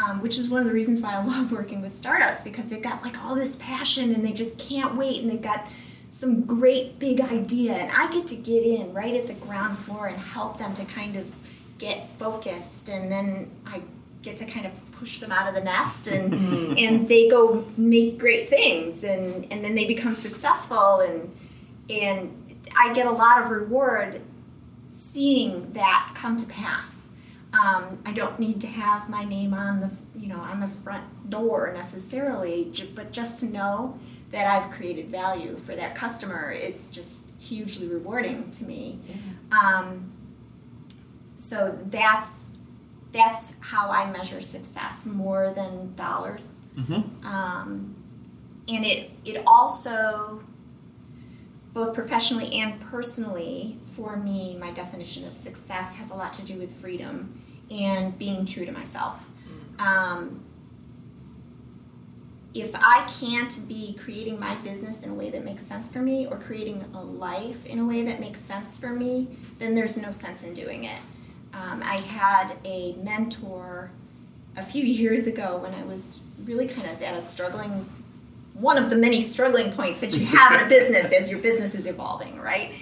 um, 0.00 0.22
which 0.22 0.38
is 0.38 0.48
one 0.48 0.60
of 0.60 0.66
the 0.66 0.72
reasons 0.72 1.00
why 1.00 1.14
I 1.14 1.24
love 1.24 1.52
working 1.60 1.82
with 1.82 1.92
startups 1.92 2.42
because 2.42 2.68
they've 2.68 2.82
got 2.82 3.02
like 3.02 3.22
all 3.22 3.34
this 3.34 3.56
passion 3.56 4.14
and 4.14 4.24
they 4.24 4.32
just 4.32 4.58
can't 4.58 4.96
wait 4.96 5.22
and 5.22 5.30
they've 5.30 5.42
got 5.42 5.66
some 6.10 6.42
great 6.44 6.98
big 6.98 7.20
idea 7.20 7.72
and 7.72 7.90
I 7.92 8.10
get 8.10 8.26
to 8.28 8.36
get 8.36 8.64
in 8.64 8.92
right 8.92 9.14
at 9.14 9.26
the 9.26 9.34
ground 9.34 9.78
floor 9.78 10.08
and 10.08 10.18
help 10.18 10.58
them 10.58 10.74
to 10.74 10.84
kind 10.84 11.16
of 11.16 11.34
get 11.78 12.08
focused 12.18 12.88
and 12.88 13.10
then 13.10 13.50
I 13.64 13.82
get 14.22 14.36
to 14.38 14.44
kind 14.44 14.66
of 14.66 14.72
push 14.92 15.18
them 15.18 15.32
out 15.32 15.48
of 15.48 15.54
the 15.54 15.62
nest 15.62 16.08
and 16.08 16.34
and 16.78 17.08
they 17.08 17.28
go 17.28 17.64
make 17.76 18.18
great 18.18 18.48
things 18.48 19.04
and 19.04 19.50
and 19.52 19.64
then 19.64 19.74
they 19.74 19.86
become 19.86 20.14
successful 20.14 21.00
and 21.00 21.32
and 21.88 22.36
I 22.76 22.92
get 22.92 23.06
a 23.06 23.10
lot 23.10 23.42
of 23.42 23.50
reward 23.50 24.20
seeing 24.88 25.72
that 25.72 26.12
come 26.14 26.36
to 26.36 26.46
pass. 26.46 26.99
Um, 27.52 27.98
I 28.06 28.12
don't 28.12 28.38
need 28.38 28.60
to 28.60 28.68
have 28.68 29.08
my 29.08 29.24
name 29.24 29.54
on 29.54 29.80
the 29.80 29.92
you 30.16 30.28
know 30.28 30.38
on 30.38 30.60
the 30.60 30.68
front 30.68 31.30
door 31.30 31.72
necessarily, 31.74 32.72
but 32.94 33.10
just 33.12 33.40
to 33.40 33.46
know 33.46 33.98
that 34.30 34.46
I've 34.46 34.70
created 34.70 35.08
value 35.08 35.56
for 35.56 35.74
that 35.74 35.94
customer, 35.96 36.52
is 36.52 36.90
just 36.90 37.34
hugely 37.40 37.88
rewarding 37.88 38.50
to 38.52 38.64
me. 38.64 39.00
Um, 39.50 40.12
so 41.36 41.76
that's 41.86 42.54
that's 43.12 43.56
how 43.60 43.90
I 43.90 44.08
measure 44.12 44.40
success 44.40 45.06
more 45.06 45.50
than 45.50 45.94
dollars. 45.96 46.60
Um, 47.24 47.96
and 48.68 48.86
it 48.86 49.10
it 49.24 49.42
also 49.46 50.42
both 51.72 51.94
professionally 51.94 52.52
and 52.60 52.80
personally 52.80 53.78
for 53.84 54.16
me 54.16 54.56
my 54.58 54.70
definition 54.72 55.24
of 55.24 55.32
success 55.32 55.94
has 55.96 56.10
a 56.10 56.14
lot 56.14 56.32
to 56.32 56.44
do 56.44 56.58
with 56.58 56.72
freedom 56.72 57.40
and 57.70 58.18
being 58.18 58.44
true 58.44 58.66
to 58.66 58.72
myself. 58.72 59.30
Um, 59.78 60.44
if 62.52 62.74
i 62.74 63.06
can't 63.20 63.60
be 63.68 63.94
creating 63.94 64.38
my 64.38 64.56
business 64.56 65.04
in 65.04 65.10
a 65.10 65.14
way 65.14 65.30
that 65.30 65.44
makes 65.44 65.62
sense 65.62 65.90
for 65.90 66.00
me 66.00 66.26
or 66.26 66.36
creating 66.36 66.84
a 66.94 67.00
life 67.00 67.64
in 67.66 67.78
a 67.78 67.86
way 67.86 68.02
that 68.02 68.18
makes 68.18 68.40
sense 68.40 68.76
for 68.76 68.88
me 68.88 69.28
then 69.58 69.74
there's 69.74 69.96
no 69.96 70.10
sense 70.10 70.42
in 70.42 70.52
doing 70.52 70.84
it. 70.84 70.98
Um, 71.54 71.82
i 71.82 71.96
had 71.96 72.56
a 72.64 72.94
mentor 72.94 73.90
a 74.56 74.62
few 74.62 74.84
years 75.02 75.26
ago 75.28 75.58
when 75.58 75.74
i 75.74 75.84
was 75.84 76.22
really 76.44 76.66
kind 76.66 76.88
of 76.88 77.00
at 77.02 77.14
a 77.14 77.20
struggling 77.20 77.86
one 78.54 78.76
of 78.76 78.90
the 78.90 78.96
many 78.96 79.20
struggling 79.20 79.72
points 79.72 80.00
that 80.00 80.16
you 80.16 80.26
have 80.26 80.52
in 80.52 80.66
a 80.66 80.68
business 80.68 81.12
as 81.12 81.30
your 81.30 81.40
business 81.40 81.74
is 81.74 81.86
evolving, 81.86 82.38
right? 82.40 82.72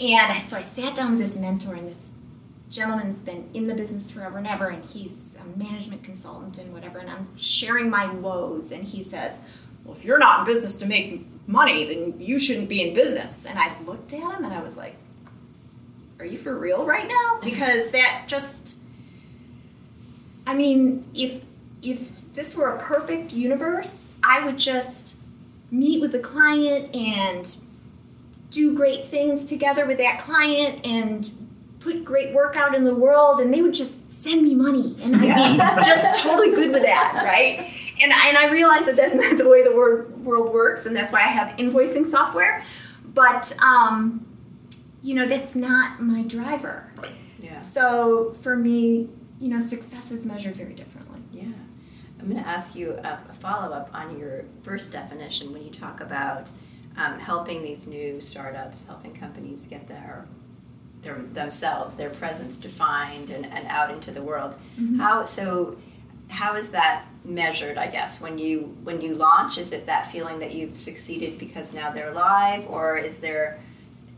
And 0.00 0.42
so 0.42 0.56
I 0.56 0.60
sat 0.60 0.94
down 0.94 1.12
with 1.12 1.20
this 1.20 1.36
mentor, 1.36 1.74
and 1.74 1.86
this 1.86 2.14
gentleman's 2.70 3.20
been 3.20 3.48
in 3.54 3.66
the 3.66 3.74
business 3.74 4.10
forever 4.10 4.38
and 4.38 4.46
ever, 4.46 4.68
and 4.68 4.84
he's 4.84 5.36
a 5.40 5.58
management 5.58 6.02
consultant 6.02 6.58
and 6.58 6.72
whatever. 6.72 6.98
And 6.98 7.10
I'm 7.10 7.28
sharing 7.36 7.90
my 7.90 8.12
woes, 8.12 8.70
and 8.70 8.84
he 8.84 9.02
says, 9.02 9.40
"Well, 9.84 9.94
if 9.94 10.04
you're 10.04 10.18
not 10.18 10.40
in 10.40 10.54
business 10.54 10.76
to 10.76 10.86
make 10.86 11.26
money, 11.46 11.84
then 11.84 12.20
you 12.20 12.38
shouldn't 12.38 12.68
be 12.68 12.82
in 12.82 12.94
business." 12.94 13.46
And 13.46 13.58
I 13.58 13.76
looked 13.82 14.12
at 14.12 14.20
him, 14.20 14.44
and 14.44 14.52
I 14.52 14.62
was 14.62 14.76
like, 14.76 14.96
"Are 16.20 16.26
you 16.26 16.38
for 16.38 16.58
real 16.58 16.84
right 16.84 17.08
now?" 17.08 17.40
Because 17.42 17.90
that 17.90 18.24
just 18.26 18.78
I 20.48 20.54
mean, 20.54 21.06
if 21.14 21.44
if 21.82 22.27
this 22.38 22.56
were 22.56 22.68
a 22.76 22.78
perfect 22.78 23.32
universe, 23.32 24.16
I 24.22 24.44
would 24.44 24.56
just 24.56 25.18
meet 25.72 26.00
with 26.00 26.12
the 26.12 26.20
client 26.20 26.94
and 26.94 27.56
do 28.50 28.76
great 28.76 29.08
things 29.08 29.44
together 29.44 29.84
with 29.86 29.98
that 29.98 30.20
client 30.20 30.86
and 30.86 31.28
put 31.80 32.04
great 32.04 32.32
work 32.32 32.54
out 32.54 32.76
in 32.76 32.84
the 32.84 32.94
world 32.94 33.40
and 33.40 33.52
they 33.52 33.60
would 33.60 33.74
just 33.74 34.12
send 34.12 34.44
me 34.44 34.54
money 34.54 34.94
and 35.02 35.16
I'd 35.16 35.76
be 35.76 35.82
just 35.84 36.22
totally 36.22 36.50
good 36.50 36.70
with 36.70 36.82
that, 36.82 37.22
right? 37.24 37.72
And 38.00 38.12
I, 38.12 38.28
and 38.28 38.38
I 38.38 38.46
realize 38.52 38.86
that 38.86 38.94
that's 38.94 39.14
not 39.14 39.36
the 39.36 39.48
way 39.48 39.64
the 39.64 39.74
word, 39.74 40.24
world 40.24 40.54
works 40.54 40.86
and 40.86 40.94
that's 40.94 41.10
why 41.10 41.22
I 41.22 41.28
have 41.28 41.56
invoicing 41.56 42.06
software. 42.06 42.62
But, 43.14 43.52
um, 43.60 44.24
you 45.02 45.16
know, 45.16 45.26
that's 45.26 45.56
not 45.56 46.00
my 46.00 46.22
driver. 46.22 46.92
Yeah. 47.40 47.58
So 47.58 48.32
for 48.42 48.54
me, 48.54 49.08
you 49.40 49.48
know, 49.48 49.58
success 49.58 50.12
is 50.12 50.24
measured 50.24 50.54
very 50.54 50.74
differently. 50.74 51.17
I'm 52.20 52.28
going 52.28 52.42
to 52.42 52.48
ask 52.48 52.74
you 52.74 52.92
a, 52.92 53.20
a 53.28 53.34
follow 53.34 53.72
up 53.72 53.90
on 53.94 54.18
your 54.18 54.44
first 54.62 54.90
definition 54.90 55.52
when 55.52 55.62
you 55.62 55.70
talk 55.70 56.00
about 56.00 56.48
um, 56.96 57.18
helping 57.18 57.62
these 57.62 57.86
new 57.86 58.20
startups, 58.20 58.84
helping 58.84 59.14
companies 59.14 59.66
get 59.66 59.86
their, 59.86 60.26
their 61.02 61.18
themselves, 61.32 61.94
their 61.94 62.10
presence 62.10 62.56
defined 62.56 63.30
and, 63.30 63.46
and 63.46 63.66
out 63.68 63.90
into 63.90 64.10
the 64.10 64.22
world. 64.22 64.56
How 64.98 65.24
so? 65.24 65.76
How 66.28 66.56
is 66.56 66.70
that 66.70 67.06
measured? 67.24 67.78
I 67.78 67.86
guess 67.86 68.20
when 68.20 68.36
you 68.36 68.76
when 68.82 69.00
you 69.00 69.14
launch, 69.14 69.58
is 69.58 69.72
it 69.72 69.86
that 69.86 70.10
feeling 70.10 70.38
that 70.40 70.52
you've 70.52 70.78
succeeded 70.78 71.38
because 71.38 71.72
now 71.72 71.90
they're 71.90 72.12
live, 72.12 72.66
or 72.68 72.98
is 72.98 73.18
there 73.18 73.60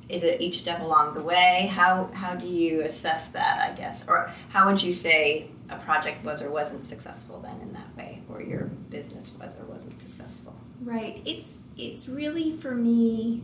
is 0.09 0.25
it 0.25 0.41
each 0.41 0.59
step 0.59 0.81
along 0.81 1.15
the 1.15 1.23
way? 1.23 1.71
How 1.71 2.11
how 2.15 2.35
do 2.35 2.47
you 2.47 2.81
assess 2.81 3.29
that? 3.29 3.71
I 3.71 3.77
guess, 3.77 4.09
or 4.09 4.31
how 4.49 4.67
would 4.67 4.83
you 4.83 4.91
say 4.91 5.51
a 5.71 5.77
project 5.77 6.25
was 6.25 6.43
or 6.43 6.51
wasn't 6.51 6.85
successful 6.85 7.39
then 7.41 7.59
in 7.61 7.73
that 7.73 7.97
way, 7.97 8.23
or 8.29 8.43
your 8.43 8.65
business 8.91 9.33
was 9.41 9.57
or 9.59 9.65
wasn't 9.65 9.99
successful? 10.01 10.55
Right. 10.83 11.21
It's 11.25 11.63
it's 11.77 12.09
really 12.09 12.57
for 12.57 12.75
me 12.75 13.43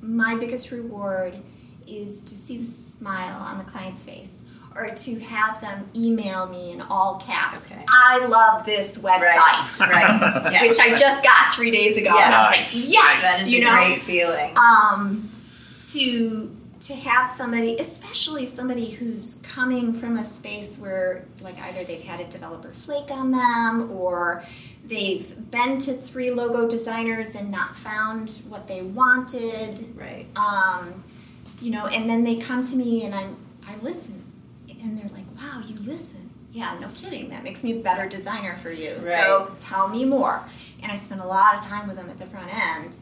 my 0.00 0.34
biggest 0.34 0.70
reward 0.70 1.38
is 1.86 2.22
to 2.24 2.34
see 2.34 2.58
the 2.58 2.64
smile 2.64 3.38
on 3.40 3.58
the 3.58 3.64
client's 3.64 4.04
face 4.04 4.44
or 4.74 4.88
to 4.90 5.18
have 5.20 5.60
them 5.60 5.88
email 5.94 6.46
me 6.48 6.72
in 6.72 6.80
all 6.80 7.20
caps. 7.20 7.70
Okay. 7.70 7.84
I 7.88 8.24
love 8.26 8.64
this 8.64 8.98
website. 8.98 9.80
right. 9.80 10.48
Yeah. 10.52 10.62
Which 10.62 10.78
I 10.80 10.94
just 10.96 11.22
got 11.22 11.54
three 11.54 11.70
days 11.70 11.96
ago. 11.96 12.14
Yeah. 12.16 12.24
And 12.26 12.34
I 12.34 12.40
was 12.50 12.58
like, 12.58 12.90
yes, 12.90 13.48
you 13.48 13.58
a 13.58 13.64
know. 13.64 13.76
great 13.76 14.02
feeling. 14.02 14.54
um, 14.56 15.30
to 15.92 16.56
to 16.82 16.94
have 16.94 17.28
somebody, 17.28 17.76
especially 17.76 18.46
somebody 18.46 18.90
who's 18.90 19.36
coming 19.44 19.92
from 19.92 20.18
a 20.18 20.24
space 20.24 20.78
where, 20.80 21.24
like, 21.40 21.60
either 21.62 21.84
they've 21.84 22.02
had 22.02 22.20
a 22.20 22.26
developer 22.26 22.72
flake 22.72 23.10
on 23.10 23.30
them, 23.30 23.90
or 23.92 24.42
they've 24.84 25.50
been 25.50 25.78
to 25.78 25.92
three 25.94 26.30
logo 26.30 26.68
designers 26.68 27.36
and 27.36 27.50
not 27.50 27.76
found 27.76 28.42
what 28.48 28.66
they 28.66 28.82
wanted. 28.82 29.96
right. 29.96 30.26
Um, 30.36 31.04
you 31.60 31.70
know, 31.70 31.86
and 31.86 32.10
then 32.10 32.24
they 32.24 32.36
come 32.36 32.62
to 32.62 32.76
me 32.76 33.04
and 33.04 33.14
I'm 33.14 33.36
I 33.66 33.76
listen, 33.82 34.24
and 34.82 34.98
they're 34.98 35.08
like, 35.10 35.24
"Wow, 35.38 35.62
you 35.64 35.76
listen." 35.78 36.30
Yeah, 36.50 36.76
no 36.80 36.88
kidding. 36.94 37.30
That 37.30 37.44
makes 37.44 37.62
me 37.62 37.78
a 37.78 37.80
better 37.80 38.08
designer 38.08 38.56
for 38.56 38.70
you. 38.70 39.00
So 39.02 39.52
tell 39.60 39.88
me 39.88 40.04
more. 40.04 40.42
And 40.82 40.90
I 40.90 40.96
spend 40.96 41.20
a 41.20 41.26
lot 41.26 41.54
of 41.54 41.60
time 41.60 41.86
with 41.86 41.96
them 41.96 42.10
at 42.10 42.18
the 42.18 42.26
front 42.26 42.52
end, 42.52 42.98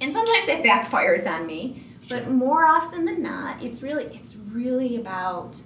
and 0.00 0.10
sometimes 0.10 0.48
it 0.48 0.64
backfires 0.64 1.30
on 1.30 1.46
me. 1.46 1.84
But 2.08 2.30
more 2.30 2.64
often 2.66 3.04
than 3.04 3.22
not, 3.22 3.62
it's 3.62 3.82
really 3.82 4.04
it's 4.04 4.36
really 4.52 4.96
about 4.96 5.62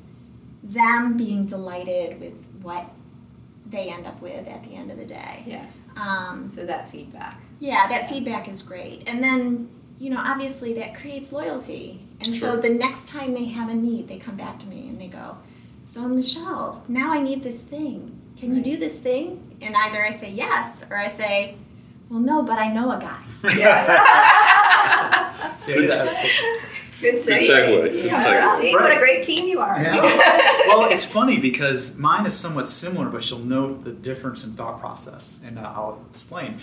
them 0.62 1.16
being 1.16 1.44
delighted 1.46 2.20
with 2.20 2.34
what 2.62 2.90
they 3.66 3.88
end 3.90 4.06
up 4.06 4.20
with 4.20 4.46
at 4.46 4.62
the 4.64 4.74
end 4.74 4.90
of 4.90 4.98
the 4.98 5.04
day. 5.06 5.42
Yeah. 5.46 5.66
Um, 5.96 6.48
So 6.48 6.64
that 6.66 6.88
feedback. 6.88 7.40
yeah, 7.58 7.86
that 7.88 8.08
feedback 8.08 8.48
is 8.48 8.62
great. 8.62 9.02
And 9.08 9.22
then, 9.22 9.68
you 9.98 10.10
know, 10.10 10.20
obviously 10.24 10.72
that 10.74 10.94
creates 10.94 11.32
loyalty. 11.32 12.00
And 12.24 12.34
so 12.34 12.56
the 12.56 12.68
next 12.70 13.06
time 13.08 13.34
they 13.34 13.46
have 13.46 13.68
a 13.68 13.74
need, 13.74 14.08
they 14.08 14.16
come 14.18 14.36
back 14.36 14.58
to 14.60 14.66
me 14.68 14.88
and 14.88 15.00
they 15.00 15.08
go, 15.08 15.36
So, 15.80 16.06
Michelle, 16.08 16.84
now 16.88 17.10
I 17.12 17.20
need 17.20 17.42
this 17.42 17.62
thing. 17.62 18.18
Can 18.36 18.54
you 18.56 18.62
do 18.62 18.76
this 18.76 18.98
thing? 18.98 19.56
And 19.60 19.74
either 19.76 20.04
I 20.04 20.10
say 20.10 20.30
yes 20.30 20.84
or 20.90 20.96
I 20.96 21.08
say, 21.08 21.56
Well, 22.08 22.20
no, 22.20 22.42
but 22.42 22.58
I 22.58 22.72
know 22.72 22.92
a 22.92 22.98
guy. 23.00 23.18
Yeah. 23.58 24.31
See, 25.62 25.74
I 25.74 25.76
knew 25.76 25.86
that 25.88 26.04
was 26.04 26.14
supposed 26.16 26.34
Good 27.00 27.14
segue. 27.16 27.48
segue, 27.48 27.90
good 27.92 28.04
Yeah. 28.04 28.24
segue. 28.58 28.60
See, 28.62 28.72
What 28.74 28.90
a 28.92 28.96
great 28.98 29.22
team 29.22 29.46
you 29.48 29.60
are. 29.60 29.80
Yeah. 29.80 30.00
well, 30.68 30.90
it's 30.90 31.04
funny 31.04 31.38
because 31.38 31.96
mine 31.98 32.26
is 32.26 32.36
somewhat 32.36 32.68
similar, 32.68 33.08
but 33.08 33.28
you'll 33.30 33.40
note 33.40 33.84
the 33.84 33.92
difference 33.92 34.44
in 34.44 34.52
thought 34.54 34.80
process, 34.80 35.42
and 35.46 35.58
uh, 35.58 35.72
I'll 35.74 36.04
explain. 36.10 36.58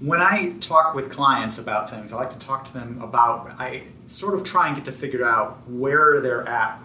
When 0.00 0.20
I 0.20 0.52
talk 0.60 0.94
with 0.94 1.10
clients 1.10 1.58
about 1.58 1.90
things, 1.90 2.12
I 2.12 2.16
like 2.16 2.38
to 2.38 2.46
talk 2.46 2.64
to 2.66 2.72
them 2.74 3.00
about. 3.02 3.50
I 3.58 3.82
sort 4.06 4.34
of 4.34 4.44
try 4.44 4.68
and 4.68 4.76
get 4.76 4.84
to 4.86 4.92
figure 4.92 5.26
out 5.26 5.58
where 5.68 6.20
they're 6.20 6.46
at 6.48 6.80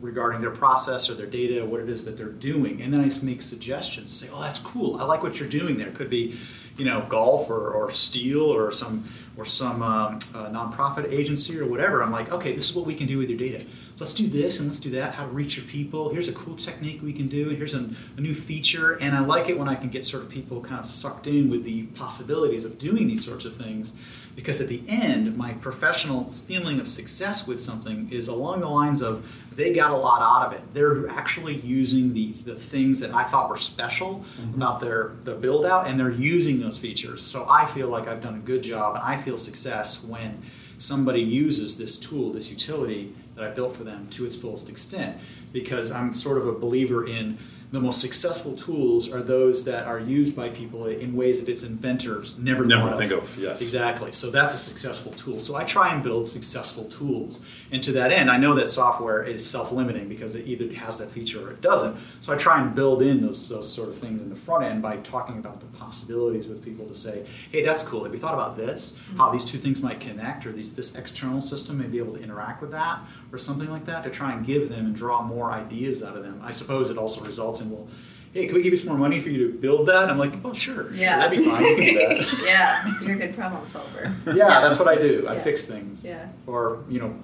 regarding 0.00 0.40
their 0.40 0.50
process 0.50 1.08
or 1.08 1.14
their 1.14 1.26
data, 1.26 1.64
what 1.64 1.80
it 1.80 1.88
is 1.88 2.04
that 2.04 2.18
they're 2.18 2.26
doing, 2.28 2.82
and 2.82 2.92
then 2.92 3.00
I 3.00 3.04
just 3.04 3.22
make 3.22 3.40
suggestions. 3.40 4.12
Say, 4.14 4.28
"Oh, 4.32 4.40
that's 4.42 4.58
cool. 4.58 5.00
I 5.00 5.04
like 5.04 5.22
what 5.22 5.40
you're 5.40 5.48
doing 5.48 5.78
there. 5.78 5.90
Could 5.92 6.10
be, 6.10 6.38
you 6.78 6.84
know, 6.84 7.04
golf 7.08 7.50
or, 7.50 7.70
or 7.70 7.90
steel 7.90 8.42
or 8.42 8.72
some 8.72 9.04
or 9.36 9.44
some 9.44 9.82
um, 9.82 10.14
uh, 10.34 10.48
nonprofit 10.48 11.12
agency 11.12 11.58
or 11.58 11.66
whatever." 11.66 12.02
I'm 12.02 12.12
like, 12.12 12.32
"Okay, 12.32 12.54
this 12.54 12.70
is 12.70 12.76
what 12.76 12.86
we 12.86 12.94
can 12.94 13.06
do 13.06 13.18
with 13.18 13.28
your 13.28 13.38
data. 13.38 13.64
Let's 13.98 14.14
do 14.14 14.28
this 14.28 14.60
and 14.60 14.68
let's 14.68 14.80
do 14.80 14.90
that. 14.90 15.14
How 15.14 15.24
to 15.24 15.30
reach 15.30 15.56
your 15.56 15.66
people. 15.66 16.08
Here's 16.08 16.28
a 16.28 16.32
cool 16.32 16.56
technique 16.56 17.02
we 17.02 17.12
can 17.12 17.26
do. 17.28 17.50
Here's 17.50 17.74
a, 17.74 17.90
a 18.16 18.20
new 18.20 18.34
feature." 18.34 18.94
And 19.02 19.14
I 19.14 19.20
like 19.20 19.48
it 19.48 19.58
when 19.58 19.68
I 19.68 19.74
can 19.74 19.90
get 19.90 20.04
sort 20.04 20.22
of 20.22 20.30
people 20.30 20.60
kind 20.60 20.80
of 20.80 20.86
sucked 20.86 21.26
in 21.26 21.50
with 21.50 21.64
the 21.64 21.82
possibilities 21.88 22.64
of 22.64 22.78
doing 22.78 23.06
these 23.06 23.24
sorts 23.24 23.44
of 23.44 23.56
things 23.56 23.98
because 24.38 24.60
at 24.60 24.68
the 24.68 24.80
end 24.86 25.36
my 25.36 25.52
professional 25.54 26.30
feeling 26.30 26.78
of 26.78 26.86
success 26.86 27.44
with 27.48 27.60
something 27.60 28.08
is 28.12 28.28
along 28.28 28.60
the 28.60 28.68
lines 28.68 29.02
of 29.02 29.26
they 29.56 29.72
got 29.72 29.90
a 29.90 29.96
lot 29.96 30.22
out 30.22 30.46
of 30.46 30.52
it. 30.52 30.62
They're 30.72 31.08
actually 31.08 31.56
using 31.56 32.14
the, 32.14 32.30
the 32.44 32.54
things 32.54 33.00
that 33.00 33.12
i 33.12 33.24
thought 33.24 33.50
were 33.50 33.56
special 33.56 34.20
mm-hmm. 34.20 34.54
about 34.54 34.80
their 34.80 35.14
the 35.22 35.34
build 35.34 35.66
out 35.66 35.88
and 35.88 35.98
they're 35.98 36.12
using 36.12 36.60
those 36.60 36.78
features. 36.78 37.26
So 37.26 37.48
i 37.50 37.66
feel 37.66 37.88
like 37.88 38.06
i've 38.06 38.22
done 38.22 38.36
a 38.36 38.44
good 38.50 38.62
job 38.62 38.94
and 38.94 39.02
i 39.02 39.16
feel 39.16 39.36
success 39.36 40.04
when 40.04 40.40
somebody 40.78 41.20
uses 41.20 41.76
this 41.76 41.98
tool 41.98 42.32
this 42.32 42.48
utility 42.48 43.12
that 43.34 43.42
i 43.42 43.50
built 43.50 43.74
for 43.74 43.82
them 43.82 44.06
to 44.10 44.24
its 44.24 44.36
fullest 44.36 44.70
extent. 44.70 45.18
Because 45.52 45.90
i'm 45.90 46.14
sort 46.14 46.38
of 46.38 46.46
a 46.46 46.52
believer 46.52 47.08
in 47.08 47.38
the 47.70 47.80
most 47.80 48.00
successful 48.00 48.54
tools 48.54 49.12
are 49.12 49.22
those 49.22 49.64
that 49.66 49.86
are 49.86 50.00
used 50.00 50.34
by 50.34 50.48
people 50.48 50.86
in 50.86 51.14
ways 51.14 51.40
that 51.40 51.50
its 51.50 51.62
inventors 51.62 52.34
never, 52.38 52.64
Never 52.64 52.96
think 52.96 53.12
of, 53.12 53.36
yes. 53.38 53.60
Exactly. 53.60 54.10
So 54.12 54.30
that's 54.30 54.54
a 54.54 54.58
successful 54.58 55.12
tool. 55.12 55.38
So 55.38 55.54
I 55.54 55.64
try 55.64 55.92
and 55.92 56.02
build 56.02 56.28
successful 56.28 56.84
tools. 56.84 57.44
And 57.70 57.84
to 57.84 57.92
that 57.92 58.10
end, 58.10 58.30
I 58.30 58.38
know 58.38 58.54
that 58.54 58.70
software 58.70 59.22
is 59.22 59.48
self-limiting 59.48 60.08
because 60.08 60.34
it 60.34 60.46
either 60.46 60.72
has 60.76 60.96
that 60.98 61.10
feature 61.10 61.46
or 61.46 61.50
it 61.50 61.60
doesn't. 61.60 61.94
So 62.20 62.32
I 62.32 62.36
try 62.36 62.62
and 62.62 62.74
build 62.74 63.02
in 63.02 63.20
those, 63.20 63.46
those 63.50 63.70
sort 63.70 63.90
of 63.90 63.98
things 63.98 64.22
in 64.22 64.30
the 64.30 64.36
front 64.36 64.64
end 64.64 64.80
by 64.80 64.96
talking 64.98 65.38
about 65.38 65.60
the 65.60 65.66
possibilities 65.78 66.48
with 66.48 66.64
people 66.64 66.86
to 66.86 66.96
say, 66.96 67.26
hey, 67.52 67.62
that's 67.62 67.82
cool. 67.82 68.02
Have 68.04 68.12
you 68.14 68.18
thought 68.18 68.34
about 68.34 68.56
this? 68.56 68.98
How 69.18 69.30
these 69.30 69.44
two 69.44 69.58
things 69.58 69.82
might 69.82 70.00
connect 70.00 70.46
or 70.46 70.52
these, 70.52 70.72
this 70.72 70.96
external 70.96 71.42
system 71.42 71.76
may 71.76 71.86
be 71.86 71.98
able 71.98 72.14
to 72.14 72.22
interact 72.22 72.62
with 72.62 72.70
that 72.70 73.00
or 73.32 73.38
something 73.38 73.70
like 73.70 73.84
that 73.86 74.04
to 74.04 74.10
try 74.10 74.32
and 74.32 74.44
give 74.46 74.68
them 74.68 74.86
and 74.86 74.96
draw 74.96 75.22
more 75.22 75.50
ideas 75.52 76.02
out 76.02 76.16
of 76.16 76.22
them. 76.22 76.40
I 76.42 76.50
suppose 76.50 76.90
it 76.90 76.96
also 76.98 77.20
results 77.22 77.60
in, 77.60 77.70
well, 77.70 77.86
hey, 78.32 78.46
can 78.46 78.54
we 78.56 78.62
give 78.62 78.72
you 78.72 78.78
some 78.78 78.88
more 78.88 78.98
money 78.98 79.20
for 79.20 79.28
you 79.30 79.50
to 79.52 79.58
build 79.58 79.86
that? 79.88 80.08
I'm 80.10 80.18
like, 80.18 80.42
well, 80.42 80.54
sure, 80.54 80.92
Yeah. 80.94 81.20
sure 81.20 81.30
that'd 81.30 81.38
be 81.38 81.44
fine. 81.50 81.62
You 81.64 81.76
can 81.76 81.84
do 81.86 81.98
that. 82.24 82.42
Yeah, 82.44 82.94
you're 83.02 83.16
a 83.16 83.18
good 83.18 83.34
problem 83.34 83.66
solver. 83.66 84.14
Yeah, 84.26 84.60
that's 84.60 84.78
what 84.78 84.88
I 84.88 84.96
do. 84.96 85.26
I 85.28 85.34
Yeah. 85.34 85.42
fix 85.42 85.66
things. 85.66 86.06
Yeah. 86.06 86.26
Or, 86.46 86.84
you 86.88 87.00
know, 87.00 87.14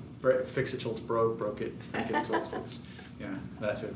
fix 0.46 0.74
it 0.74 0.78
till 0.80 0.92
it's 0.92 1.00
broke, 1.00 1.38
broke 1.38 1.60
it, 1.60 1.74
break 1.92 2.10
it 2.10 2.24
till 2.24 2.34
it's 2.36 2.48
fixed. 2.48 2.80
Yeah, 3.20 3.28
that's 3.60 3.82
it. 3.84 3.94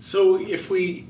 So 0.00 0.36
if 0.40 0.70
we 0.70 1.06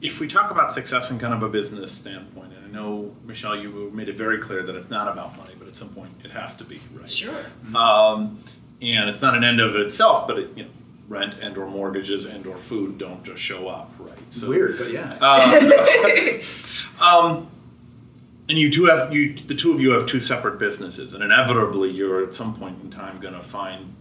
if 0.00 0.20
we 0.20 0.28
talk 0.28 0.50
about 0.50 0.74
success 0.74 1.10
in 1.10 1.18
kind 1.18 1.32
of 1.34 1.42
a 1.42 1.48
business 1.48 1.90
standpoint, 1.90 2.52
and 2.54 2.64
I 2.66 2.68
know 2.68 3.14
Michelle, 3.26 3.56
you 3.56 3.90
made 3.94 4.08
it 4.08 4.16
very 4.16 4.38
clear 4.38 4.62
that 4.62 4.74
it's 4.76 4.90
not 4.90 5.08
about 5.10 5.36
money, 5.36 5.53
but 5.53 5.53
at 5.74 5.78
some 5.78 5.88
point 5.88 6.12
it 6.22 6.30
has 6.30 6.56
to 6.56 6.64
be, 6.64 6.80
right? 6.94 7.10
Sure. 7.10 7.34
Um, 7.74 8.42
and 8.80 9.10
it's 9.10 9.20
not 9.20 9.36
an 9.36 9.42
end 9.42 9.60
of 9.60 9.74
itself, 9.74 10.28
but 10.28 10.38
it, 10.38 10.50
you 10.56 10.64
know, 10.64 10.70
rent 11.08 11.34
and 11.40 11.58
or 11.58 11.66
mortgages 11.66 12.26
and 12.26 12.46
or 12.46 12.56
food 12.56 12.96
don't 12.96 13.24
just 13.24 13.42
show 13.42 13.66
up, 13.68 13.92
right? 13.98 14.16
It's 14.28 14.40
weird, 14.40 14.78
but 14.78 14.90
yeah. 14.90 15.18
Uh, 15.20 16.40
um, 17.04 17.48
and 18.48 18.56
you 18.56 18.70
do 18.70 18.84
have 18.84 19.12
you 19.12 19.34
the 19.34 19.54
two 19.54 19.72
of 19.72 19.80
you 19.80 19.90
have 19.90 20.06
two 20.06 20.20
separate 20.20 20.58
businesses, 20.58 21.14
and 21.14 21.24
inevitably 21.24 21.90
you're 21.90 22.24
at 22.24 22.34
some 22.34 22.54
point 22.54 22.80
in 22.82 22.90
time 22.90 23.18
going 23.20 23.34
to 23.34 23.42
find 23.42 23.94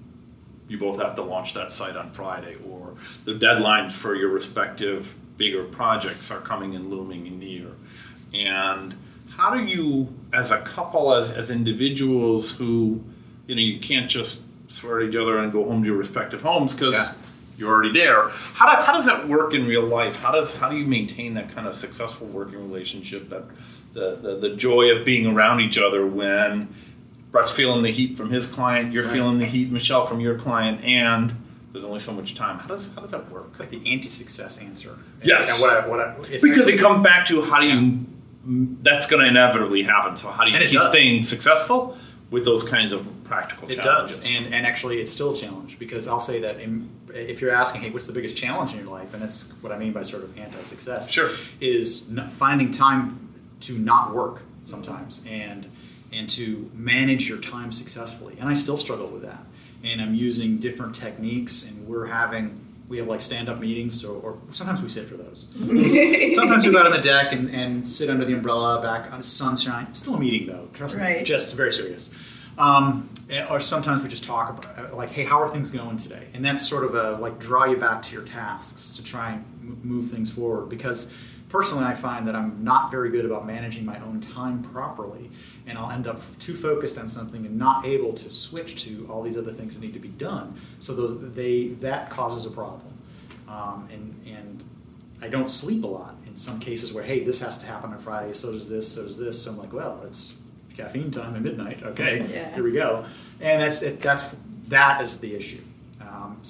you 0.68 0.78
both 0.78 1.02
have 1.02 1.16
to 1.16 1.24
launch 1.24 1.54
that 1.56 1.74
site 1.74 1.98
on 1.98 2.12
Friday, 2.12 2.56
or 2.70 2.94
the 3.26 3.34
deadlines 3.34 3.94
for 3.94 4.16
your 4.16 4.30
respective 4.30 5.18
bigger 5.38 5.64
projects 5.64 6.30
are 6.30 6.40
coming 6.40 6.76
and 6.76 6.90
looming 6.90 7.40
near. 7.40 7.68
And 8.34 8.96
how 9.36 9.54
do 9.54 9.64
you, 9.64 10.08
as 10.34 10.52
a 10.52 10.60
couple, 10.62 11.14
as 11.14 11.32
as 11.32 11.50
individuals 11.52 12.56
who, 12.58 13.02
you 13.48 13.56
know, 13.56 13.62
you 13.62 13.80
can't 13.80 14.10
just 14.10 14.40
swear 14.68 15.02
at 15.02 15.10
each 15.10 15.16
other 15.16 15.38
and 15.40 15.52
go 15.52 15.64
home 15.66 15.82
to 15.84 15.88
your 15.88 15.98
respective 15.98 16.42
homes 16.42 16.74
because 16.74 16.96
Yeah. 16.96 17.12
you're 17.58 17.70
already 17.72 17.92
there. 17.92 18.30
How, 18.30 18.76
do, 18.76 18.82
how 18.84 18.94
does 18.94 19.06
that 19.06 19.28
work 19.28 19.54
in 19.54 19.68
real 19.68 19.84
life? 19.84 20.16
How 20.16 20.32
does 20.32 20.54
how 20.54 20.70
do 20.70 20.78
you 20.78 20.86
maintain 20.86 21.34
that 21.36 21.54
kind 21.54 21.68
of 21.68 21.76
successful 21.78 22.28
working 22.28 22.56
relationship? 22.70 23.30
That 23.30 23.44
the 23.94 24.18
the, 24.22 24.38
the 24.50 24.56
joy 24.56 24.90
of 24.96 25.06
being 25.06 25.26
around 25.28 25.60
each 25.62 25.78
other 25.78 26.06
when 26.08 26.68
Brett's 27.32 27.52
feeling 27.52 27.82
the 27.84 27.92
heat 27.92 28.16
from 28.18 28.30
his 28.30 28.46
client, 28.48 28.94
you're 28.94 29.04
Right. 29.04 29.14
feeling 29.14 29.40
the 29.40 29.46
heat, 29.46 29.72
Michelle, 29.72 30.06
from 30.06 30.20
your 30.20 30.38
client, 30.38 30.84
and 30.84 31.34
there's 31.72 31.84
only 31.84 32.00
so 32.00 32.12
much 32.14 32.36
time. 32.36 32.60
How 32.60 32.68
does 32.68 32.92
how 32.96 33.02
does 33.02 33.12
that 33.12 33.30
work? 33.32 33.46
it's 33.50 33.60
like 33.60 33.72
the 33.72 33.82
anti-success 33.92 34.60
answer. 34.60 34.96
Yes. 35.24 35.52
And 35.52 35.60
what 35.62 35.76
I, 35.78 35.88
what 35.88 36.00
I, 36.00 36.14
it's 36.32 36.44
Because 36.44 36.60
actually- 36.60 36.74
it 36.74 36.80
comes 36.80 37.04
back 37.04 37.26
to 37.28 37.42
how 37.42 37.60
do 37.60 37.68
you 37.68 38.06
that's 38.46 39.08
going 39.08 39.22
to 39.22 39.28
inevitably 39.28 39.84
happen. 39.84 40.18
So 40.18 40.30
how 40.30 40.44
do 40.44 40.52
you 40.52 40.60
keep 40.60 40.74
does. 40.74 40.90
staying 40.90 41.24
successful 41.24 41.98
with 42.30 42.46
those 42.46 42.64
kinds 42.64 42.92
of 42.92 43.08
practical 43.24 43.70
It 43.70 43.82
challenges? 43.82 44.20
does, 44.20 44.30
and 44.30 44.54
and 44.54 44.66
actually, 44.66 45.00
it's 45.00 45.12
still 45.12 45.34
a 45.34 45.36
challenge 45.36 45.80
because 45.80 46.08
I'll 46.08 46.20
say 46.20 46.40
that 46.42 46.60
in, 46.60 46.90
if 47.14 47.42
you're 47.42 47.52
asking, 47.52 47.82
hey, 47.82 47.90
what's 47.92 48.08
the 48.08 48.14
biggest 48.14 48.36
challenge 48.36 48.74
in 48.74 48.80
your 48.80 48.90
life, 48.90 49.14
and 49.14 49.22
that's 49.22 49.52
what 49.62 49.72
I 49.72 49.78
mean 49.78 49.94
by 49.94 50.04
sort 50.04 50.24
of 50.24 50.38
anti-success. 50.38 51.10
Sure. 51.10 51.32
is 51.62 52.12
finding 52.38 52.72
time 52.72 53.30
to 53.62 53.78
not 53.78 54.14
work 54.14 54.42
sometimes, 54.64 55.26
and 55.30 55.70
and 56.12 56.30
to 56.32 56.70
manage 56.74 57.28
your 57.30 57.40
time 57.40 57.72
successfully. 57.72 58.36
And 58.40 58.50
I 58.50 58.54
still 58.54 58.78
struggle 58.78 59.08
with 59.08 59.22
that, 59.24 59.44
and 59.84 60.02
I'm 60.02 60.16
using 60.16 60.58
different 60.58 60.96
techniques, 60.96 61.70
and 61.70 61.88
we're 61.88 62.08
having. 62.08 62.60
We 62.94 63.00
have 63.00 63.08
like 63.08 63.24
stand-up 63.24 63.60
meetings, 63.60 64.06
or, 64.06 64.22
or 64.22 64.38
sometimes 64.52 64.84
we 64.84 64.88
sit 64.88 65.08
for 65.08 65.18
those. 65.18 65.48
sometimes 66.36 66.64
we 66.64 66.72
go 66.72 66.78
out 66.78 66.86
on 66.86 66.92
the 66.92 67.02
deck 67.02 67.34
and, 67.34 67.50
and 67.50 67.90
sit 67.90 68.08
under 68.08 68.24
the 68.24 68.34
umbrella, 68.34 68.80
back 68.84 69.12
on 69.12 69.24
sunshine. 69.24 69.92
Still 69.96 70.14
a 70.14 70.20
meeting 70.20 70.46
though, 70.46 70.70
trust 70.74 70.96
me. 70.96 71.02
Right. 71.02 71.26
Just 71.26 71.58
very 71.58 71.74
serious. 71.74 72.14
Um, 72.60 73.10
or 73.50 73.60
sometimes 73.60 74.04
we 74.04 74.10
just 74.10 74.24
talk 74.24 74.64
about 74.64 74.94
like, 74.94 75.10
hey, 75.10 75.24
how 75.24 75.42
are 75.42 75.50
things 75.50 75.72
going 75.72 75.98
today? 75.98 76.28
And 76.36 76.46
that's 76.46 76.62
sort 76.62 76.84
of 76.84 76.94
a 76.94 77.14
like 77.20 77.40
draw 77.40 77.66
you 77.66 77.78
back 77.78 78.04
to 78.04 78.14
your 78.14 78.22
tasks 78.22 78.96
to 78.98 79.04
try 79.04 79.32
and 79.32 79.44
m- 79.64 79.80
move 79.82 80.12
things 80.12 80.30
forward. 80.30 80.70
Because 80.70 81.12
personally, 81.54 81.86
I 81.86 81.94
find 81.94 82.28
that 82.28 82.36
I'm 82.36 82.64
not 82.64 82.90
very 82.90 83.12
good 83.12 83.26
about 83.26 83.46
managing 83.46 83.86
my 83.86 84.00
own 84.00 84.20
time 84.20 84.64
properly, 84.64 85.30
and 85.68 85.78
I'll 85.78 85.92
end 85.92 86.08
up 86.08 86.20
too 86.40 86.56
focused 86.56 86.98
on 86.98 87.08
something 87.08 87.46
and 87.46 87.58
not 87.58 87.86
able 87.86 88.12
to 88.12 88.32
switch 88.32 88.84
to 88.86 89.08
all 89.08 89.22
these 89.22 89.38
other 89.38 89.54
things 89.54 89.76
that 89.76 89.82
need 89.82 89.94
to 89.94 90.00
be 90.00 90.10
done. 90.10 90.60
So 90.80 90.96
those 90.96 91.34
they 91.36 91.68
that 91.80 92.10
causes 92.10 92.48
a 92.48 92.52
problem, 92.52 92.92
um, 93.48 93.88
and 93.94 94.20
and 94.28 94.64
I 95.22 95.30
don't 95.30 95.52
sleep 95.52 95.84
a 95.84 95.88
lot 95.88 96.16
in 96.26 96.36
some 96.36 96.60
cases 96.60 96.92
where, 96.92 97.04
hey, 97.04 97.24
this 97.24 97.40
has 97.42 97.60
to 97.60 97.68
happen 97.68 97.94
on 97.94 98.00
Friday, 98.00 98.34
so 98.34 98.52
does 98.52 98.68
this, 98.68 98.92
so 98.92 99.04
does 99.04 99.18
this. 99.18 99.44
So 99.44 99.52
I'm 99.52 99.58
like, 99.60 99.72
well, 99.72 100.02
it's 100.06 100.36
caffeine 100.76 101.12
time 101.12 101.36
at 101.36 101.44
midnight. 101.44 101.84
Okay, 101.84 102.28
Yeah. 102.34 102.54
here 102.56 102.64
we 102.64 102.72
go. 102.72 103.06
And 103.42 103.62
that's, 103.62 103.84
it, 103.84 104.02
that's 104.02 104.26
that 104.70 105.02
is 105.02 105.20
the 105.20 105.36
issue, 105.36 105.62
um, 106.02 106.42